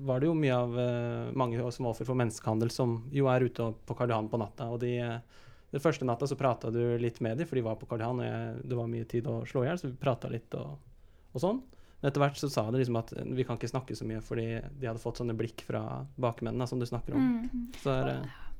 [0.04, 3.47] var det jo mye av eh, mange som var offer for menneskehandel, som jo er
[3.47, 4.67] ute på Karl Johan på natta.
[4.73, 5.19] Og de, eh,
[5.71, 8.19] den første natta så prata du litt med dem, for de var på Karl Johan,
[8.19, 10.76] og jeg, det var mye tid å slå i hjel, så vi prata litt og,
[11.34, 11.63] og sånn.
[12.01, 14.47] Men etter hvert så sa de liksom at vi kan ikke snakke så mye, fordi
[14.79, 17.31] de hadde fått sånne blikk fra bakmennene som du snakker om.
[17.47, 17.63] Mm.
[17.81, 18.12] Så er,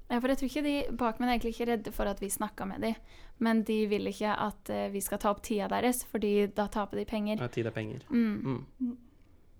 [0.08, 2.65] Ja, for jeg tror ikke de bakmennene er egentlig ikke redde for at vi snakka
[2.65, 2.95] med dem,
[3.43, 7.02] men de vil ikke at eh, vi skal ta opp tida deres, fordi da taper
[7.02, 7.43] de penger.
[7.43, 8.08] ja, tid er penger.
[8.10, 8.63] Mm.
[8.80, 8.95] Mm.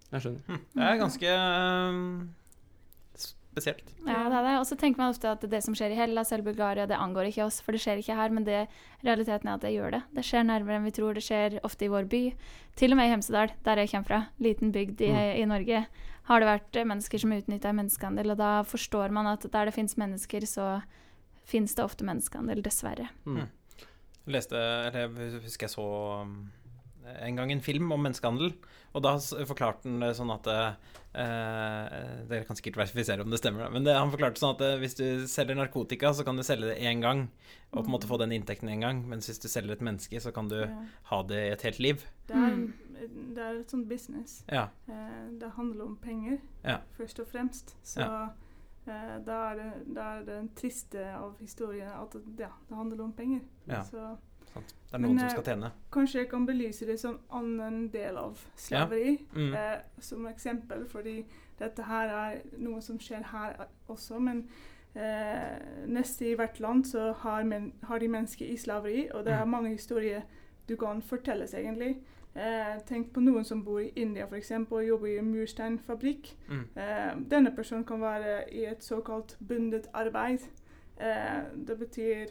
[0.07, 0.41] Jeg skjønner.
[0.47, 0.61] Hm.
[0.73, 2.11] Det er ganske um,
[3.58, 3.89] spesielt.
[4.06, 4.56] Ja, det er det.
[4.62, 7.32] Og så tenker man ofte at det som skjer i Hellas eller Bulgaria, det angår
[7.32, 8.30] ikke oss, for det skjer ikke her.
[8.34, 8.67] Men det,
[9.04, 10.04] realiteten er at det gjør det.
[10.13, 11.17] Det skjer nærmere enn vi tror.
[11.17, 12.22] Det skjer ofte i vår by.
[12.78, 15.36] Til og med i Hemsedal, der jeg kommer fra, liten bygd i, Mm.
[15.41, 15.88] i Norge,
[16.28, 18.32] har det vært mennesker som utnytta menneskehandel.
[18.32, 20.84] Og da forstår man at der det fins mennesker, så
[21.48, 23.10] fins det ofte menneskehandel, dessverre.
[23.26, 23.38] Mm.
[23.38, 23.48] Mm.
[24.28, 26.52] Jeg leste, eller jeg husker jeg så um,
[27.22, 28.54] en gang en film om menneskehandel,
[28.96, 30.72] og da forklarte han det sånn at eh,
[32.30, 34.96] Dere kan sikkert verifisere om det stemmer, men det, han forklarte sånn at eh, hvis
[35.00, 37.28] du selger narkotika, så kan du selge det én gang,
[37.72, 40.22] og på en måte få den inntekten én gang, mens hvis du selger et menneske,
[40.24, 40.70] så kan du Ja.
[41.12, 42.04] ha det i et helt liv.
[42.28, 42.58] Det er,
[43.36, 44.43] det er et sånt business.
[44.52, 44.67] Ja.
[44.89, 46.80] Eh, det handler om penger, Ja.
[46.98, 47.76] først og fremst.
[47.84, 52.76] Så eh, da, er det, da er det triste av historien at det, ja, det
[52.78, 53.41] handler om penger.
[53.67, 53.84] Ja.
[53.84, 54.17] Så
[54.53, 54.73] sant.
[54.88, 55.71] Det er noen Men, som eh, skal tjene.
[55.91, 59.53] Kanskje jeg kan belyse det som annen del av slaveri, Mm.
[59.53, 61.25] eh, som eksempel, fordi
[61.60, 64.19] dette her er noe som skjer her også.
[64.19, 64.47] Men
[64.95, 65.57] eh,
[65.88, 69.43] neste i hvert land så har, men, har de mennesker i slaveri, og det er
[69.45, 69.49] Mm.
[69.51, 70.21] mange historier
[70.67, 71.97] du kan fortelles, egentlig.
[72.36, 76.36] Eh, tenk på noen som bor i India for eksempel, og jobber i en mursteinfabrikk.
[76.49, 76.65] Mm.
[76.75, 80.39] Eh, denne personen kan være i et såkalt bundet arbeid.
[80.99, 82.25] Eh, det betyr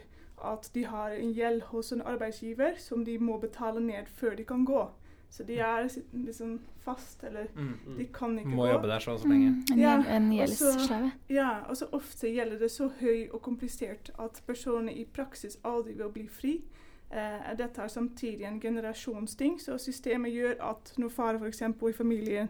[0.44, 4.44] at de har en gjeld hos en arbeidsgiver som de må betale ned før de
[4.44, 4.86] kan gå.
[5.30, 7.96] Så de er liksom fast, eller Mm.
[7.98, 8.68] de kan ikke Må gå.
[8.72, 9.50] jobbe der så og så lenge.
[9.50, 11.10] Mm, en, Ja, en gjeldsslave.
[11.30, 15.92] Ja, og så ofte gjelder det så høy og komplisert at personene i praksis aldri
[15.92, 16.62] vil bli fri.
[17.10, 21.62] Eh, dette er samtidig en generasjonsting, så systemet gjør at når far f.eks.
[21.62, 22.48] i familien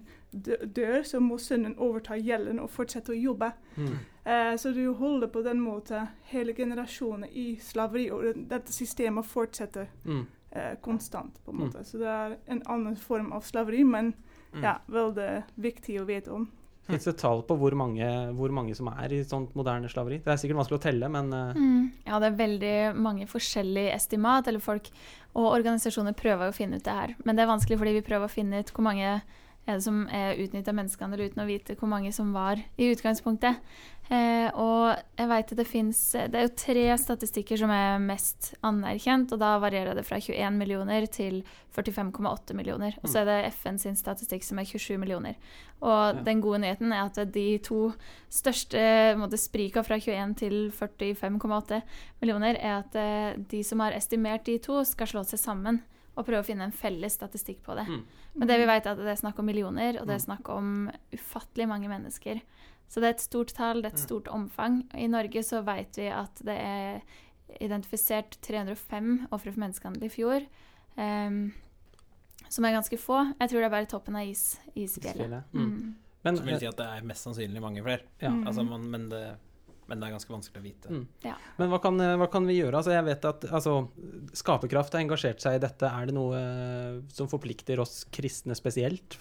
[0.77, 3.51] dør, så må sønnen overta gjelden og fortsette å jobbe.
[3.77, 3.99] Mm.
[4.27, 9.87] Eh, så du holder på den måten hele generasjonen i slaveri, og dette systemet fortsetter
[10.05, 10.27] Mm.
[10.53, 11.35] eh, konstant.
[11.45, 11.65] på en Mm.
[11.67, 11.85] måte.
[11.85, 14.15] Så det er en annen form av slaveri, men
[14.55, 14.63] Mm.
[14.63, 16.49] ja, veldig viktig å vite om.
[16.87, 20.21] Fins det tall på hvor mange, hvor mange som er i sånt moderne slaveri?
[20.23, 21.89] Det er sikkert vanskelig å telle, men eh, Mm.
[22.07, 24.91] Ja, det er veldig mange forskjellige estimat, eller folk
[25.35, 27.17] og organisasjoner prøver å finne ut det her.
[27.25, 29.17] Men det er vanskelig fordi vi prøver å finne ut hvor mange
[29.67, 33.59] er det som er utnytta menneskehandel uten å vite hvor mange som var i utgangspunktet.
[34.07, 38.53] Eh, og jeg vet at det fins Det er jo tre statistikker som er mest
[38.63, 41.41] anerkjent, og da varierer det fra 21 millioner til
[41.75, 42.95] 45,8 millioner.
[43.03, 45.35] Og så er det FN sin statistikk som er 27 millioner.
[45.83, 46.23] Og Ja.
[46.23, 47.93] den gode nyheten er at de to
[48.31, 51.83] største måte, sprika fra 21 til 45,8
[52.23, 55.83] millioner, er at eh, de som har estimert de to, skal slå seg sammen
[56.17, 57.87] og prøve å finne en felles statistikk på det.
[57.89, 58.03] Mm.
[58.35, 60.27] Men det vi vet er at det er snakk om millioner, og det er Mm.
[60.27, 62.41] snakk om ufattelig mange mennesker.
[62.89, 64.07] Så det er et stort tall, det er et Mm.
[64.09, 64.85] stort omfang.
[64.95, 67.03] I Norge så vet vi at det er
[67.61, 70.47] identifisert 305 ofre for menneskehandel i fjor.
[70.97, 71.53] Um,
[72.49, 73.35] som er ganske få.
[73.41, 75.45] Jeg tror det er bare toppen av is, isfjellet.
[75.53, 75.61] Mm.
[75.65, 75.95] Mm.
[76.25, 78.01] Men Som vil eh, si at det er mest sannsynlig mange flere.
[78.23, 78.31] ja.
[78.31, 78.47] Mm.
[78.47, 79.37] Altså, man, men, det,
[79.87, 80.91] men det er ganske vanskelig å vite.
[80.91, 81.05] Mm.
[81.27, 81.35] Ja.
[81.61, 82.81] Men hva kan, hva kan vi gjøre?
[82.81, 83.77] Altså, jeg vet at altså,
[84.37, 85.91] Skaperkraft har engasjert seg i dette.
[85.91, 89.19] Er det noe eh, som forplikter oss kristne spesielt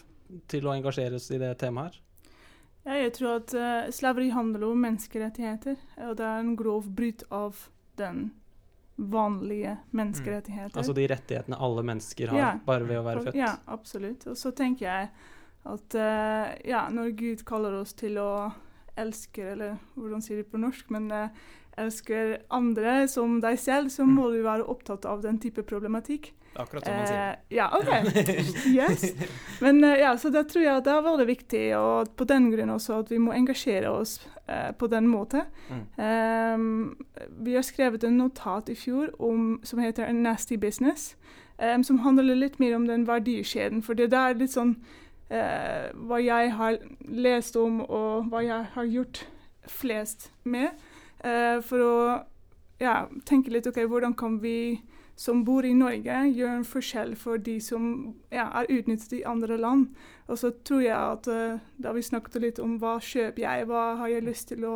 [0.50, 2.02] til å engasjere oss i det temaet her?
[2.86, 7.24] Ja, jeg tror at uh, slaveri handler om menneskerettigheter, og det er en grov bryt
[7.34, 7.64] av
[7.98, 8.28] den
[8.96, 10.78] vanlige menneskerettigheter.
[10.78, 12.52] Altså de rettighetene alle mennesker har Ja.
[12.66, 13.40] bare ved å være født?
[13.42, 14.28] Ja, absolutt.
[14.30, 15.10] Og så tenker jeg
[15.66, 18.54] at uh, ja, når Gud kaller oss til å
[18.98, 21.46] elske, eller hvordan sier de på norsk, men eh,
[21.82, 26.32] elsker andre som deg selv, så må du være opptatt av den type problematikk.
[26.56, 27.32] Akkurat som man sier.
[27.32, 27.90] Eh, ja, OK.
[28.78, 29.14] Yes.
[29.60, 32.72] Men eh, ja, så da tror jeg det er veldig viktig, og på den grunn
[32.78, 35.50] også at vi må engasjere oss eh, på den måten.
[35.68, 35.84] Mm.
[36.06, 36.70] Ehm,
[37.44, 41.18] vi har skrevet en notat i fjor om, som heter Nasty Business',
[41.58, 43.84] ehm, som handler litt mer om den verdikjeden.
[43.84, 44.78] For det er litt sånn
[45.30, 49.26] eh, hva jeg har lest om, og hva jeg har gjort
[49.68, 50.72] flest med.
[51.24, 51.96] eh, for å
[52.80, 54.82] ja, tenke litt OK, hvordan kan vi
[55.16, 59.58] som bor i Norge, gjøre en forskjell for de som ja, er utnyttet i andre
[59.58, 59.88] land.
[60.28, 63.86] Og så tror jeg at eh, da vi snakket litt om hva kjøper jeg, hva
[64.02, 64.76] har jeg lyst til å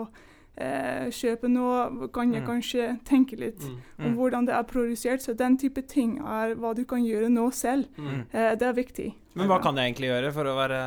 [0.59, 2.47] eh, kjøpe noe, kan jeg Mm.
[2.47, 4.05] kanskje tenke litt Mm.
[4.05, 5.21] om hvordan det er produsert.
[5.21, 7.87] Så den type ting er hva du kan gjøre nå selv.
[7.97, 8.25] Mm.
[8.33, 9.13] Eh, det er viktig.
[9.35, 10.79] Men hva kan jeg egentlig gjøre for å være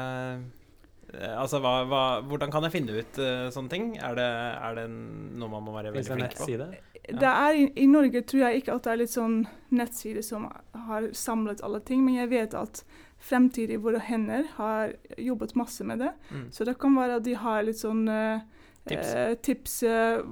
[1.15, 3.97] eh, Altså, hva, hva, hvordan kan jeg finne ut eh, sånne ting?
[4.01, 4.25] Er det,
[4.65, 6.47] er det noe man må være veldig flink på?
[6.49, 6.71] Ja.
[7.19, 10.47] Det er i, I Norge tror jeg ikke at det er litt sånn nettsider som
[10.87, 12.83] har samlet alle ting, men jeg vet at
[13.23, 16.13] Fremtidig Våre Hender har jobbet masse med det.
[16.33, 16.47] Mm.
[16.51, 18.41] Så det kan være at de har litt sånn eh,
[18.89, 19.13] Tips.
[19.15, 20.23] eh, tips eh,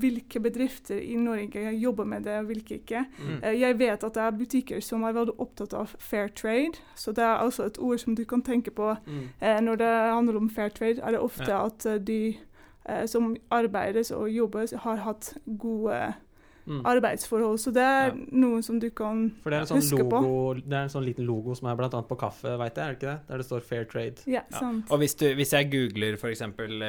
[0.00, 3.04] hvilke bedrifter i Norge jobber med det, og hvilke ikke.
[3.18, 3.40] Mm.
[3.44, 7.12] Eh, jeg vet at det er butikker som er veldig opptatt av fair trade, så
[7.12, 9.28] det er altså et ord som du kan tenke på Mm.
[9.40, 11.00] eh, når det handler om fair trade.
[11.02, 11.66] Er det ofte Ja.
[11.66, 12.36] at eh, de
[12.88, 16.14] eh, som arbeider og jobber, har hatt gode
[16.66, 16.82] Mm.
[16.86, 17.58] arbeidsforhold.
[17.58, 18.12] Så det er Ja.
[18.30, 20.20] noe som du kan For det er en sånn huske på.
[20.22, 22.84] logo Det er en sånn liten logo som er blant annet på kaffe, veit jeg,
[22.84, 23.20] er det ikke det?
[23.28, 24.22] Der det står Fair Trade.
[24.26, 24.58] Ja, Ja.
[24.58, 24.84] sant.
[24.90, 26.42] Og hvis, du, hvis jeg googler f.eks.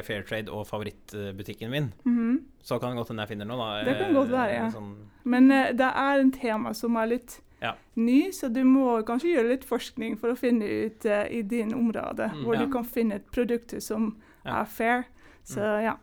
[0.05, 2.43] Fairtrade og favorittbutikken min, Mhm.
[2.63, 3.83] så kan det godt hende jeg finner noe, da.
[3.91, 4.65] Det kan godt være, ja.
[4.67, 7.73] Eh, Sånn, Men uh, det er en tema som er litt Ja.
[7.95, 11.71] ny, så du må kanskje gjøre litt forskning for å finne ut uh, i din
[11.73, 12.65] område Mm, hvor ja.
[12.65, 14.61] du kan finne et produkt som Ja.
[14.61, 15.05] er fair.
[15.45, 15.95] Så ja.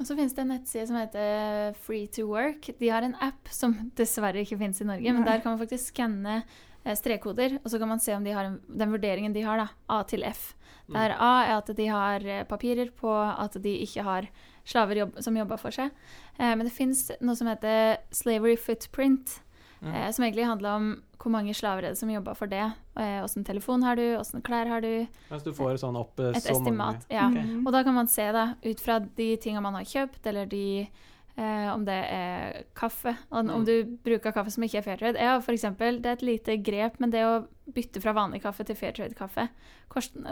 [0.00, 2.72] Og så finnes det en nettside som heter Free to Work.
[2.80, 5.92] De har en app som dessverre ikke finnes i Norge, men der kan man faktisk
[5.92, 9.44] skanne eh, strekkoder, og så kan man se om de har en, den vurderingen de
[9.46, 10.52] har, da, A til F.
[10.92, 14.28] Der A er at de har eh, papirer på at de ikke har
[14.68, 15.92] slaver jobb, som jobber for seg.
[16.38, 19.38] Eh, men det fins noe som heter slavery footprint.
[19.84, 19.94] Mm.
[19.94, 22.72] eh, som egentlig handla om hvor mange slaver er det som jobber for det.
[22.96, 25.06] Eh, Åssen telefon har du, åssen klær har du.
[25.30, 27.04] Mens du får sånn opp eh, Et så estimat.
[27.06, 27.28] mange Ja.
[27.30, 27.56] Okay.
[27.66, 30.88] Og da kan man se, da, ut fra de tinga man har kjøpt, eller de
[31.36, 33.16] eh, om det er kaffe.
[33.30, 33.64] Om, om Mm.
[33.66, 35.18] du bruker kaffe som ikke er fair trade.
[35.18, 38.64] Ja, for eksempel, det er et lite grep, men det å bytte fra vanlig kaffe
[38.64, 39.48] til fair trade-kaffe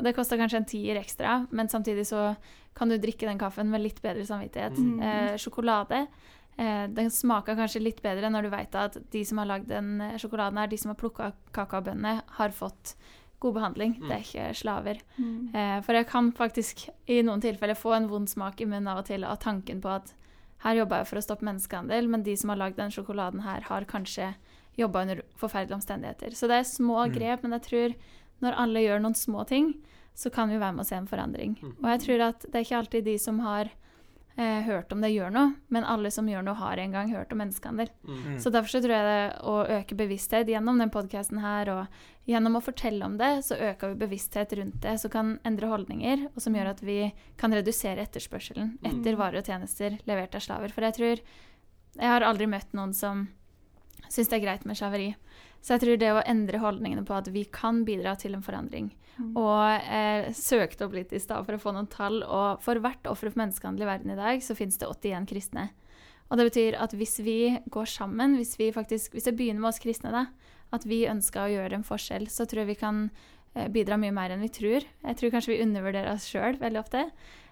[0.03, 2.37] Det koster kanskje en tier ekstra, men samtidig så
[2.75, 4.77] kan du drikke den kaffen med litt bedre samvittighet.
[4.79, 5.01] Mm.
[5.03, 6.07] Eh, sjokolade.
[6.59, 10.01] Eh, den smaker kanskje litt bedre når du vet at de som har lagd den
[10.01, 12.95] eh, sjokoladen, her, de som har plukka kakaobønnene, har fått
[13.41, 13.95] god behandling.
[13.99, 14.09] Mm.
[14.09, 15.01] Det er ikke slaver.
[15.19, 15.55] Mm.
[15.55, 19.01] Eh, for jeg kan faktisk i noen tilfeller få en vond smak i munnen av
[19.03, 20.12] og til av tanken på at
[20.62, 23.65] her jobber jeg for å stoppe menneskehandel, men de som har lagd den sjokoladen her,
[23.67, 24.35] har kanskje
[24.79, 26.37] jobba under forferdelige omstendigheter.
[26.38, 27.12] Så det er små Mm.
[27.17, 27.95] grep, men jeg tror
[28.43, 29.75] når alle gjør noen små ting,
[30.15, 31.57] så kan vi være med å se en forandring.
[31.62, 31.75] Mm.
[31.83, 33.71] Og jeg tror at det er ikke alltid de som har
[34.37, 37.33] eh, hørt om det, gjør noe, men alle som gjør noe, har en gang hørt
[37.33, 37.90] om menneskehandel.
[38.09, 38.38] Mm.
[38.40, 41.87] Så derfor så tror jeg det å øke bevissthet gjennom den podkasten her, og
[42.31, 46.29] gjennom å fortelle om det, så øker vi bevissthet rundt det, som kan endre holdninger,
[46.35, 49.18] og som gjør at vi kan redusere etterspørselen etter Mm.
[49.18, 50.73] varer og tjenester levert av slaver.
[50.73, 51.21] For jeg tror
[51.95, 53.29] Jeg har aldri møtt noen som
[54.09, 55.14] syns det er greit med slaveri.
[55.62, 58.90] Så jeg tror det å endre holdningene på at vi kan bidra til en forandring
[59.20, 59.33] Mm.
[59.37, 63.09] Og eh, søkte opp litt i stad for å få noen tall, og for hvert
[63.11, 65.68] offer for menneskehandel i verden i dag, så finnes det 81 kristne.
[66.31, 67.37] Og det betyr at hvis vi
[67.72, 70.27] går sammen, hvis vi faktisk, hvis det begynner med oss kristne, da,
[70.72, 73.03] at vi ønsker å gjøre en forskjell, så tror jeg vi kan
[73.53, 74.88] eh, bidra mye mer enn vi tror.
[75.05, 77.05] Jeg tror kanskje vi undervurderer oss sjøl veldig ofte.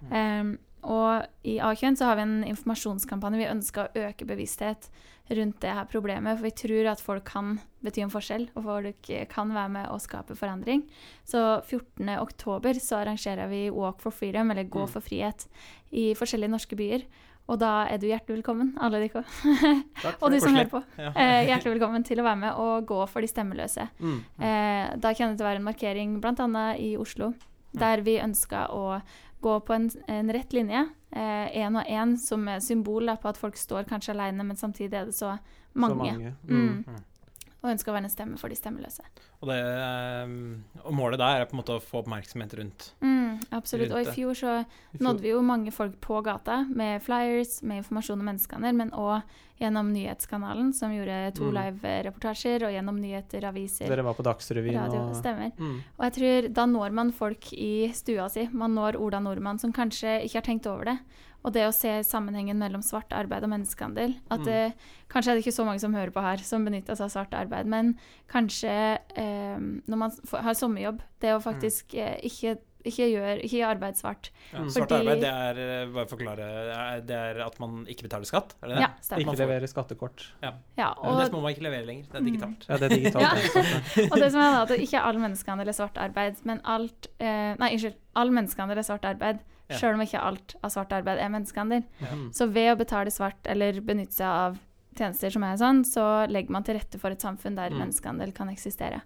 [0.09, 3.38] Um, og i A-kjønn så har vi en informasjonskampanje.
[3.40, 4.88] Vi ønsker å øke bevissthet
[5.31, 9.11] rundt det her problemet, for vi tror at folk kan bety en forskjell, og folk
[9.31, 10.83] kan være med å skape forandring.
[11.25, 12.09] Så 14.
[12.19, 14.88] oktober så arrangerer vi Walk for freedom, eller Gå Mm.
[14.90, 15.47] for frihet,
[15.93, 17.05] i forskjellige norske byer.
[17.49, 19.25] Og da er du hjertelig velkommen, alle dere.
[20.23, 20.83] Og du som hører på.
[20.99, 21.11] Ja.
[21.14, 23.88] Eh, hjertelig velkommen til å være med og gå for de stemmeløse.
[23.99, 24.21] Mm.
[24.38, 26.77] Eh, da kan det være en markering bl.a.
[26.79, 27.33] i Oslo,
[27.73, 29.01] der vi ønska å
[29.40, 33.57] gå på en, en rett linje, én og én, som symbol da, på at folk
[33.59, 35.37] står kanskje alene, men samtidig er det så
[35.72, 36.12] mange.
[36.12, 36.35] Så mange.
[36.48, 36.85] Mm.
[36.87, 37.00] Mm.
[37.62, 39.03] Og ønsker å være en stemme for de stemmeløse.
[39.42, 42.87] Og, det, eh, og målet der er på en måte å få oppmerksomhet rundt.
[43.05, 43.92] Mm, absolutt.
[43.92, 44.64] Og i fjor så I
[44.96, 48.90] fjor- nådde vi jo mange folk på gata med flyers, med informasjon om menneskehandel, men
[48.96, 49.23] òg
[49.61, 51.55] gjennom nyhetskanalen, som gjorde to Mm.
[51.59, 55.01] live-reportasjer, og gjennom nyheter, aviser, Dere var på Dagsrevyen radio.
[55.11, 55.53] og Stemmer.
[55.59, 55.83] mm.
[55.99, 58.49] Og jeg tror da når man folk i stua si.
[58.53, 60.99] Man når Ola Nordmann som kanskje ikke har tenkt over det.
[61.44, 64.16] Og det å se sammenhengen mellom svart arbeid og menneskehandel.
[64.31, 64.44] At Mm.
[64.44, 64.74] det,
[65.09, 67.33] kanskje er det ikke så mange som hører på her, som benytter seg av svart
[67.33, 67.94] arbeid, men
[68.29, 73.96] kanskje eh, når man har sommerjobb, det å faktisk eh, ikke, ikke gjøre ikke arbeid
[73.96, 74.31] svart.
[74.53, 74.68] Ja, Mm.
[74.70, 78.24] svart Fordi- arbeid, det er eh, bare forklare, er- det er at man ikke betaler
[78.29, 78.55] skatt?
[78.62, 78.81] Er det det?
[78.83, 79.20] Ja, stemmer.
[79.33, 80.26] Ikke levere skattekort.
[80.42, 82.05] Ja, Ja, men det må man ikke levere lenger.
[82.05, 82.33] Det er Mm.
[82.33, 82.66] digitalt.
[82.68, 83.22] Ja, det er digitalt.
[83.22, 84.03] Ja.
[84.12, 87.55] og det som er da, at ikke all menneskehandel er svart arbeid, men alt eh,
[87.59, 87.94] Nei, unnskyld.
[88.16, 89.76] All menneskehandel er svart arbeid, Ja.
[89.78, 91.85] sjøl om ikke alt av svart arbeid er menneskehandel.
[92.00, 92.16] Ja.
[92.33, 94.59] Så ved å betale svart eller benytte seg av
[94.96, 97.78] tjenester som er sånn, så legger man til rette for et samfunn der Mm.
[97.87, 99.00] menneskehandel kan eksistere.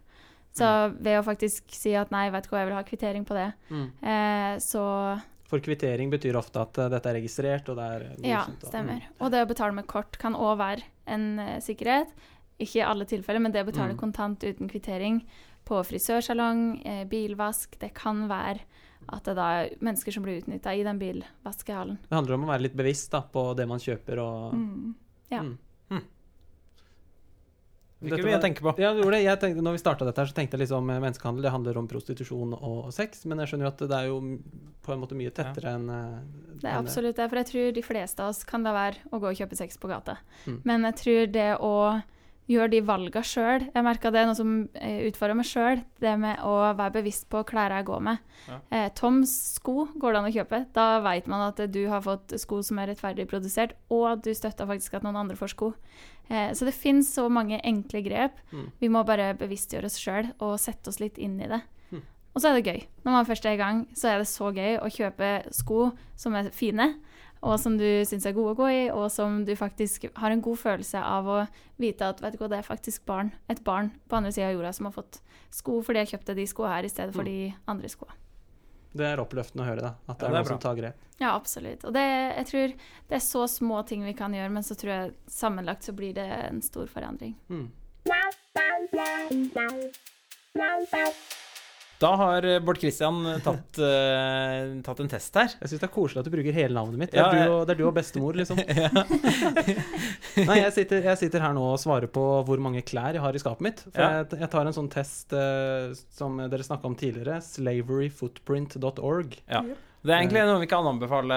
[0.55, 3.35] Så ved å faktisk si at nei, vet du hva, jeg vil ha kvittering på
[3.35, 3.90] det, Mm.
[4.03, 8.27] eh, så For kvittering betyr ofte at eh, dette er registrert, og det er godkjent.
[8.27, 8.62] Ja, stemmer.
[8.64, 9.03] og- stemmer.
[9.20, 12.09] Og det å betale med kort kan òg være en uh, sikkerhet.
[12.59, 13.98] Ikke i alle tilfeller, men det å betale Mm.
[13.98, 15.22] kontant uten kvittering
[15.66, 18.61] på frisørsalong, eh, bilvask, det kan være
[19.09, 21.99] at det da er mennesker som blir utnytta i den bilvaskehallen.
[22.09, 24.95] Det handler om å være litt bevisst da, på det man kjøper og Mm.
[25.33, 25.40] Ja.
[25.40, 25.59] Mm.
[28.05, 28.73] Det Dette fikk mye å tenke på.
[28.83, 29.25] Ja, det gjorde det.
[29.25, 31.79] Jeg tenkte, når vi starta dette, her, så tenkte jeg liksom eh, menneskehandel det handler
[31.81, 34.19] om prostitusjon og sex, men jeg skjønner jo at det er jo
[34.85, 36.19] på en måte mye tettere enn eh,
[36.61, 39.23] Det er absolutt det, for jeg tror de fleste av oss kan la være å
[39.23, 40.19] gå og kjøpe sex på gata.
[40.45, 40.59] Mm.
[40.69, 41.73] Men jeg tror det å
[42.51, 45.83] gjøre de valga sjøl Jeg merka det er noe som eh, utfordrer meg sjøl.
[46.03, 48.35] Det med å være bevisst på klærne jeg går med.
[48.49, 48.59] Ja.
[48.69, 50.61] Eh, Toms sko går det an å kjøpe.
[50.77, 54.33] Da veit man at du har fått sko som er rettferdig produsert, og at du
[54.37, 55.73] støtter faktisk at noen andre får sko.
[56.29, 58.41] Eh, så det finnes så mange enkle grep.
[58.53, 58.69] Mm.
[58.81, 61.63] Vi må bare bevisstgjøre oss sjøl og sette oss litt inn i det.
[61.93, 62.05] Mm.
[62.35, 62.85] Og så er det gøy.
[63.05, 66.37] Når man først er i gang, så er det så gøy å kjøpe sko som
[66.37, 66.95] er fine,
[67.45, 70.41] og som du syns er gode å gå i, og som du faktisk har en
[70.45, 71.39] god følelse av å
[71.81, 74.57] vite at vet du hva, det er faktisk barn, et barn på andre sida av
[74.57, 75.21] jorda som har fått
[75.55, 77.31] sko fordi jeg kjøpte de skoene her i stedet for Mm.
[77.31, 78.17] de andre skoene.
[78.95, 79.95] Det er oppløftende å høre, da.
[80.09, 80.97] At det Ja, det er noen som tar grep.
[81.21, 81.85] Ja, absolutt.
[81.85, 82.05] Og det,
[82.37, 82.69] jeg tror
[83.09, 86.15] det er så små ting vi kan gjøre, men så tror jeg sammenlagt så blir
[86.15, 87.35] det en stor forandring.
[87.51, 87.71] Mm.
[92.05, 95.49] Da har eh, Bård Kristian tatt, uh, tatt en test her.
[95.62, 97.12] Jeg syns det er koselig at du bruker hele navnet mitt.
[97.14, 98.61] Det er, Ja, jeg- du, og, det er du og bestemor, liksom.
[100.49, 103.35] Nei, jeg sitter, jeg sitter her nå og svarer på hvor mange klær jeg har
[103.35, 103.81] i skapet mitt.
[103.88, 104.11] For Ja.
[104.21, 109.38] jeg, jeg tar en sånn test uh, som dere snakka om tidligere, slaveryfootprint.org.
[109.51, 109.62] Ja.
[110.05, 111.37] Det er egentlig noe vi kan anbefale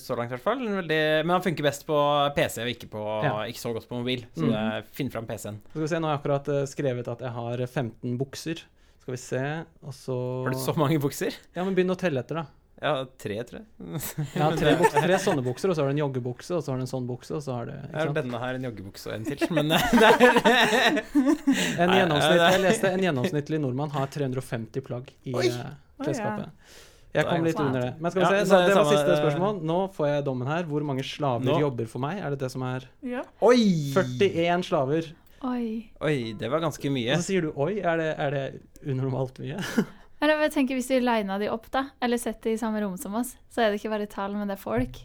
[0.00, 0.62] så langt, i hvert fall.
[0.78, 1.96] Veldig, men han funker best på
[2.38, 3.34] PC og ikke, på, Ja.
[3.50, 4.22] ikke så godt på mobil.
[4.32, 4.82] Så Mm.
[4.96, 5.58] finn fram PC-en.
[5.68, 8.62] Skal vi se, Nå har jeg akkurat eh, skrevet at jeg har 15 bukser.
[9.06, 9.40] Skal vi se,
[9.86, 10.14] og så
[10.48, 11.34] Har du så mange bukser?
[11.54, 12.46] Ja, men begynn å telle etter, da.
[12.82, 14.00] Ja, tre, tror jeg.
[14.36, 16.80] Ja, tre, bukser, tre sånne bukser, og så har du en joggebukse, og så har
[16.80, 18.18] du en sånn bukse, og så har du Jeg ikke har sant?
[18.18, 19.46] denne her, en joggebukse og en til.
[19.54, 20.98] Men eh, det er
[21.86, 25.46] En gjennomsnitt, jeg leste en gjennomsnittlig nordmann har 350 plagg i Oi.
[25.54, 25.70] eh,
[26.02, 26.74] klesskapet.
[27.16, 27.92] Jeg kom litt under det.
[28.02, 29.60] Men skal vi Ja, se, så er det det var samme- siste spørsmål.
[29.70, 30.66] Nå får jeg dommen her.
[30.68, 32.18] Hvor mange slaver Nå- jobber for meg?
[32.20, 33.22] Er det det som er Ja.
[33.40, 33.56] Oi!
[33.94, 35.08] 41 slaver.
[35.44, 35.90] Oi.
[36.00, 37.12] Oi, det var ganske mye.
[37.12, 37.78] Og så sier du oi.
[37.80, 38.44] Er det, er det
[38.88, 39.58] unormalt mye?
[40.22, 42.94] Eller jeg tenker Hvis vi lina de opp, da, eller setter de i samme rom
[42.96, 44.96] som oss, så er det ikke bare tall, men det er folk.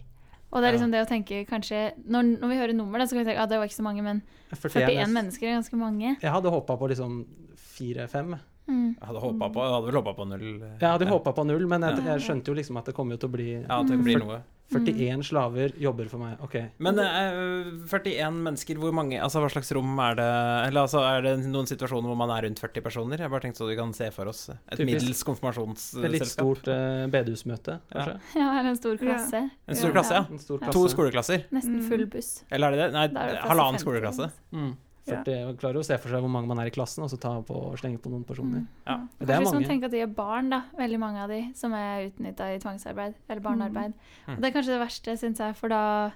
[0.52, 0.76] Og det er Ja.
[0.78, 3.42] liksom det å tenke kanskje Når, når vi hører nummer, da, så kan vi tenke
[3.42, 4.22] at ah, det var ikke så mange, men
[4.56, 6.16] 41 mennesker er ganske mange.
[6.22, 7.26] Jeg hadde håpa på liksom
[7.60, 8.34] fire-fem.
[8.72, 8.96] Mm.
[8.96, 10.48] Jeg hadde, på, jeg hadde vel håpa på null.
[10.64, 11.12] eh, Jeg hadde ja.
[11.12, 13.36] håpa på null, men jeg, jeg skjønte jo liksom at det kommer jo til å
[13.36, 14.40] bli Ja, at det blir noe.
[14.72, 16.38] 41 slaver jobber for meg.
[16.46, 16.56] OK.
[16.80, 20.28] Men uh, 41 mennesker, hvor mange Altså hva slags rom er det
[20.70, 23.20] Eller altså er det noen situasjoner hvor man er rundt 40 personer?
[23.26, 24.86] Jeg bare tenkte så vi kan se for oss et Typisk.
[24.92, 26.06] middels konfirmasjonsselskap.
[26.08, 28.16] Et litt stort uh, bedehusmøte, kanskje.
[28.40, 29.44] Ja, eller en stor klasse.
[29.68, 30.24] En stor klasse, ja.
[30.32, 30.78] En stor klasse.
[30.78, 31.44] To skoleklasser.
[31.52, 31.88] Nesten Mm.
[31.90, 32.32] full buss.
[32.52, 33.12] Eller er det det?
[33.16, 34.32] Nei, halvannen skoleklasse.
[34.56, 34.72] Mm.
[35.08, 35.24] Ja.
[35.24, 35.54] 40, ja.
[35.58, 37.56] klarer å se for seg hvor mange man er i klassen, og så ta på
[37.72, 38.60] og slenge på noen personer.
[38.62, 38.68] Mm.
[38.88, 38.96] Ja.
[38.98, 39.46] Men Det Kanskje mange.
[39.46, 40.62] hvis man tenker at de er barn, da.
[40.78, 43.94] Veldig mange av de som er utnytta i tvangsarbeid eller barnearbeid.
[44.28, 44.36] Mm.
[44.36, 46.12] Og det er kanskje det verste, syns jeg, for da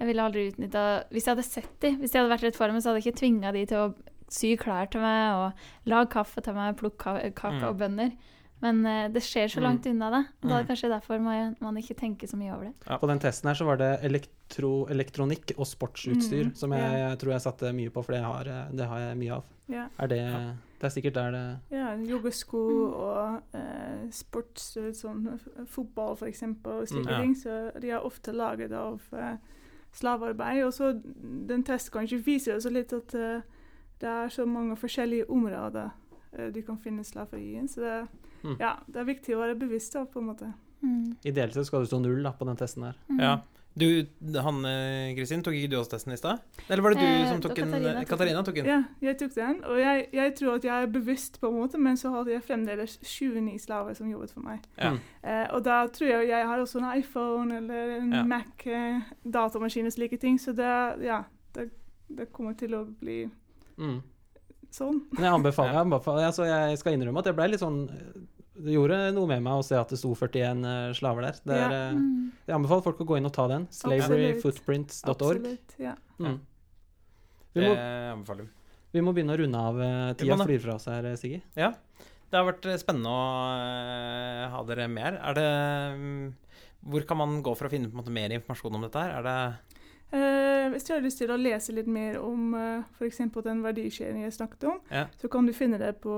[0.00, 2.72] Jeg ville aldri utnytta Hvis jeg hadde sett de, hvis de hadde vært rett for
[2.72, 3.94] meg, så hadde jeg ikke tvinga de til å
[4.28, 5.52] sy klær til meg og
[5.86, 7.68] lage kaffe til meg, plukke ka- kake Mm.
[7.68, 8.10] og bønner.
[8.64, 9.64] Men eh, det skjer så Mm.
[9.66, 10.22] langt unna det.
[10.42, 10.66] Og da er Mm.
[10.66, 12.74] det kanskje derfor man, man ikke tenker så mye over det.
[12.88, 16.80] Ja, På den testen her så var det elektro, elektronikk og sportsutstyr Mm, som jeg,
[16.80, 17.08] ja.
[17.10, 19.44] jeg tror jeg satte mye på, for det har, jeg- det har jeg mye av.
[19.68, 19.88] Ja.
[19.98, 26.26] Er det Det er sikkert der det ja joggesko og eh, sports, sånn fotball for
[26.26, 27.20] eksempel, og slike Mm.
[27.22, 27.34] Ting.
[27.34, 29.36] Så de er ofte laget av eh,
[29.92, 30.64] slavearbeid.
[30.66, 30.92] Og så
[31.46, 33.40] den testen kanskje viser også litt at eh,
[34.00, 35.90] det er så mange forskjellige områder
[36.38, 37.66] eh, du kan finne slaveri i.
[37.66, 38.08] Så det,
[38.44, 38.56] Mm.
[38.60, 40.52] ja, det er viktig å være bevisst da, på en måte.
[40.84, 41.16] Mm.
[41.24, 42.98] Ideelt sett skal det stå null da, på den testen her.
[43.08, 43.20] Mm.
[43.24, 43.34] Ja.
[43.74, 43.86] Du,
[44.38, 46.38] han eh, Kristin, tok ikke du også testen i stad?
[46.68, 47.72] Eller var det du Eh, som tok den?
[47.72, 48.68] Katarina tok Katarina tok en.
[48.70, 51.80] Ja, jeg tok den, og jeg, jeg tror at jeg er bevisst på en måte,
[51.82, 54.62] men så hadde jeg fremdeles 29 slaver som jobbet for meg.
[54.78, 54.92] Ja.
[54.94, 55.00] Mm.
[55.24, 58.22] Eh, og da tror jeg jeg har også en iPhone eller en Ja.
[58.30, 60.70] Mac, eh, datamaskin og slike ting, så det,
[61.02, 61.24] ja,
[61.56, 61.70] det,
[62.14, 63.24] det kommer til å bli
[63.76, 64.02] Mm.
[64.70, 65.00] sånn.
[65.16, 67.88] Men jeg anbefaler, jeg, anbefaler altså jeg skal innrømme at jeg ble litt sånn
[68.54, 71.38] Det gjorde noe med meg å se at det sto 41 eh, slaver der.
[71.44, 71.88] Det er, Ja.
[71.88, 72.30] eh, Mm.
[72.46, 73.66] Jeg anbefaler folk å gå inn og ta den.
[73.72, 75.10] Slaveryfootprints.org.
[75.10, 75.74] Absolutt.
[75.80, 75.94] Ja.
[76.20, 76.38] Mm.
[77.54, 77.78] Vi, Det
[78.12, 78.48] anbefaler vi.
[78.92, 79.80] vi må begynne å runde av.
[79.80, 81.42] eh, Tida flyr fra oss her, Siggy.
[81.56, 81.72] Ja.
[82.30, 85.18] Det har vært spennende å ha dere mer.
[85.22, 86.32] Er det mm,
[86.86, 89.18] Hvor kan man gå for å finne på en måte mer informasjon om dette her?
[89.18, 89.73] Er det
[90.72, 93.18] hvis du har lyst til å lese litt mer om uh, f.eks.
[93.44, 95.06] den verdikjeden jeg snakket om, Ja.
[95.20, 96.14] så kan du finne det på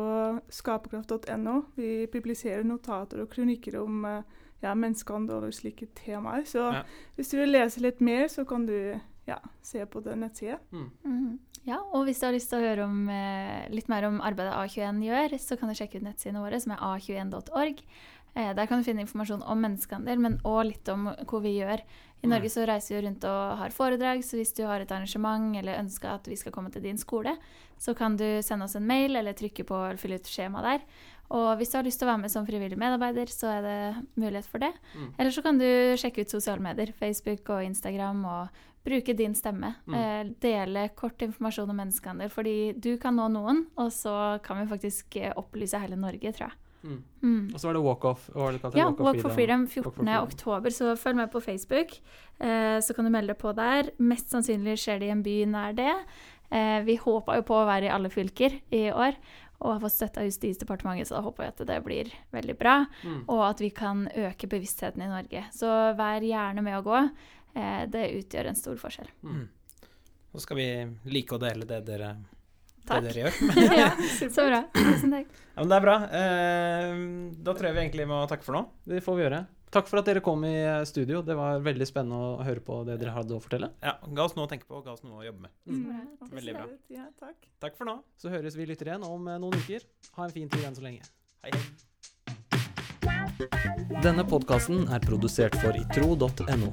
[0.52, 1.56] skaperkraft.no.
[1.76, 4.22] Vi publiserer notater og kronikker om eh,
[4.62, 6.44] ja, menneskehandel og slike temaer.
[6.48, 6.82] Så Ja.
[7.16, 10.58] hvis du vil lese litt mer, så kan du ja, se på den nettsida.
[10.72, 11.38] Mhm.
[11.66, 14.54] Ja, og hvis du har lyst til å høre om, eh, litt mer om arbeidet
[14.54, 17.82] A21 gjør, så kan du sjekke ut nettsidene våre, som er a21.org.
[18.36, 21.80] Eh, der kan du finne informasjon om menneskehandel, men òg litt om hvor vi gjør.
[22.26, 25.56] I Norge så reiser vi rundt og har foredrag, så hvis du har et arrangement
[25.56, 27.36] eller ønsker at vi skal komme til din skole,
[27.78, 30.84] så kan du sende oss en mail eller trykke på eller fylle ut skjema der.
[31.34, 33.78] Og hvis du har lyst til å være med som frivillig medarbeider, så er det
[34.14, 34.70] mulighet for det.
[34.94, 35.08] Mm.
[35.16, 39.72] Eller så kan du sjekke ut sosiale medier, Facebook og Instagram, og bruke din stemme.
[39.86, 39.96] Mm.
[39.98, 44.70] Eh, dele kort informasjon om menneskehandel, fordi du kan nå noen, og så kan vi
[44.70, 46.62] faktisk eh, opplyse hele Norge, tror jeg.
[46.86, 46.98] Mm.
[47.22, 47.40] Mm.
[47.52, 48.28] Og så var det Walk Off.
[48.32, 48.78] hva var det kalt?
[48.78, 49.82] Ja, Walk for Freedom Walk 14.
[49.90, 50.28] for Freedom.
[50.28, 51.96] oktober, så følg med på Facebook.
[52.38, 53.90] Eh, så kan du melde deg på der.
[53.98, 55.94] Mest sannsynlig skjer det i en by nær det.
[56.50, 59.18] Eh, vi håpa jo på å være i alle fylker i år,
[59.58, 62.76] og har fått støtte av Justisdepartementet, så da håper jeg at det blir veldig bra.
[63.02, 63.22] Mm.
[63.32, 65.46] Og at vi kan øke bevisstheten i Norge.
[65.56, 67.02] Så vær gjerne med å gå.
[67.56, 69.10] Eh, det utgjør en stor forskjell.
[69.24, 69.44] mm.
[70.36, 70.66] Så skal vi
[71.08, 72.35] like å dele det dere, det
[72.86, 73.04] Takk.
[73.08, 73.34] dere gjør.
[73.80, 73.90] ja,
[74.36, 74.62] så bra.
[74.76, 75.30] Tusen takk.
[75.56, 75.96] Ja, men det er bra.
[76.20, 76.96] Eh,
[77.46, 78.64] da tror jeg vi egentlig må takke for nå.
[78.86, 79.42] Det får vi gjøre.
[79.74, 81.22] Takk for at dere kom i eh, studio.
[81.26, 83.72] Det var veldig spennende å høre på det dere hadde å fortelle.
[83.84, 85.52] Ja, Ga oss noe å tenke på, ga oss noe å jobbe med.
[85.66, 86.30] Mm.
[86.30, 86.68] Veldig bra.
[86.94, 87.50] Ja, takk.
[87.64, 87.98] Takk for nå.
[88.20, 89.84] Så høres vi lytter igjen om eh, noen uker.
[90.16, 91.02] Ha en fin tid enn så lenge.
[91.44, 91.52] Hei.
[94.04, 96.70] Denne podkasten er produsert for itro.no.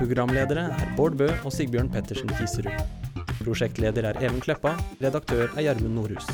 [0.00, 3.11] Programledere er Bård Bø og Sigbjørn Pettersen Kiserud.
[3.40, 6.28] Prosjektleder er Even Kleppa, redaktør er Gjermund Nordhus.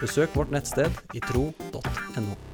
[0.00, 2.47] Besøk vårt nettsted itro.no.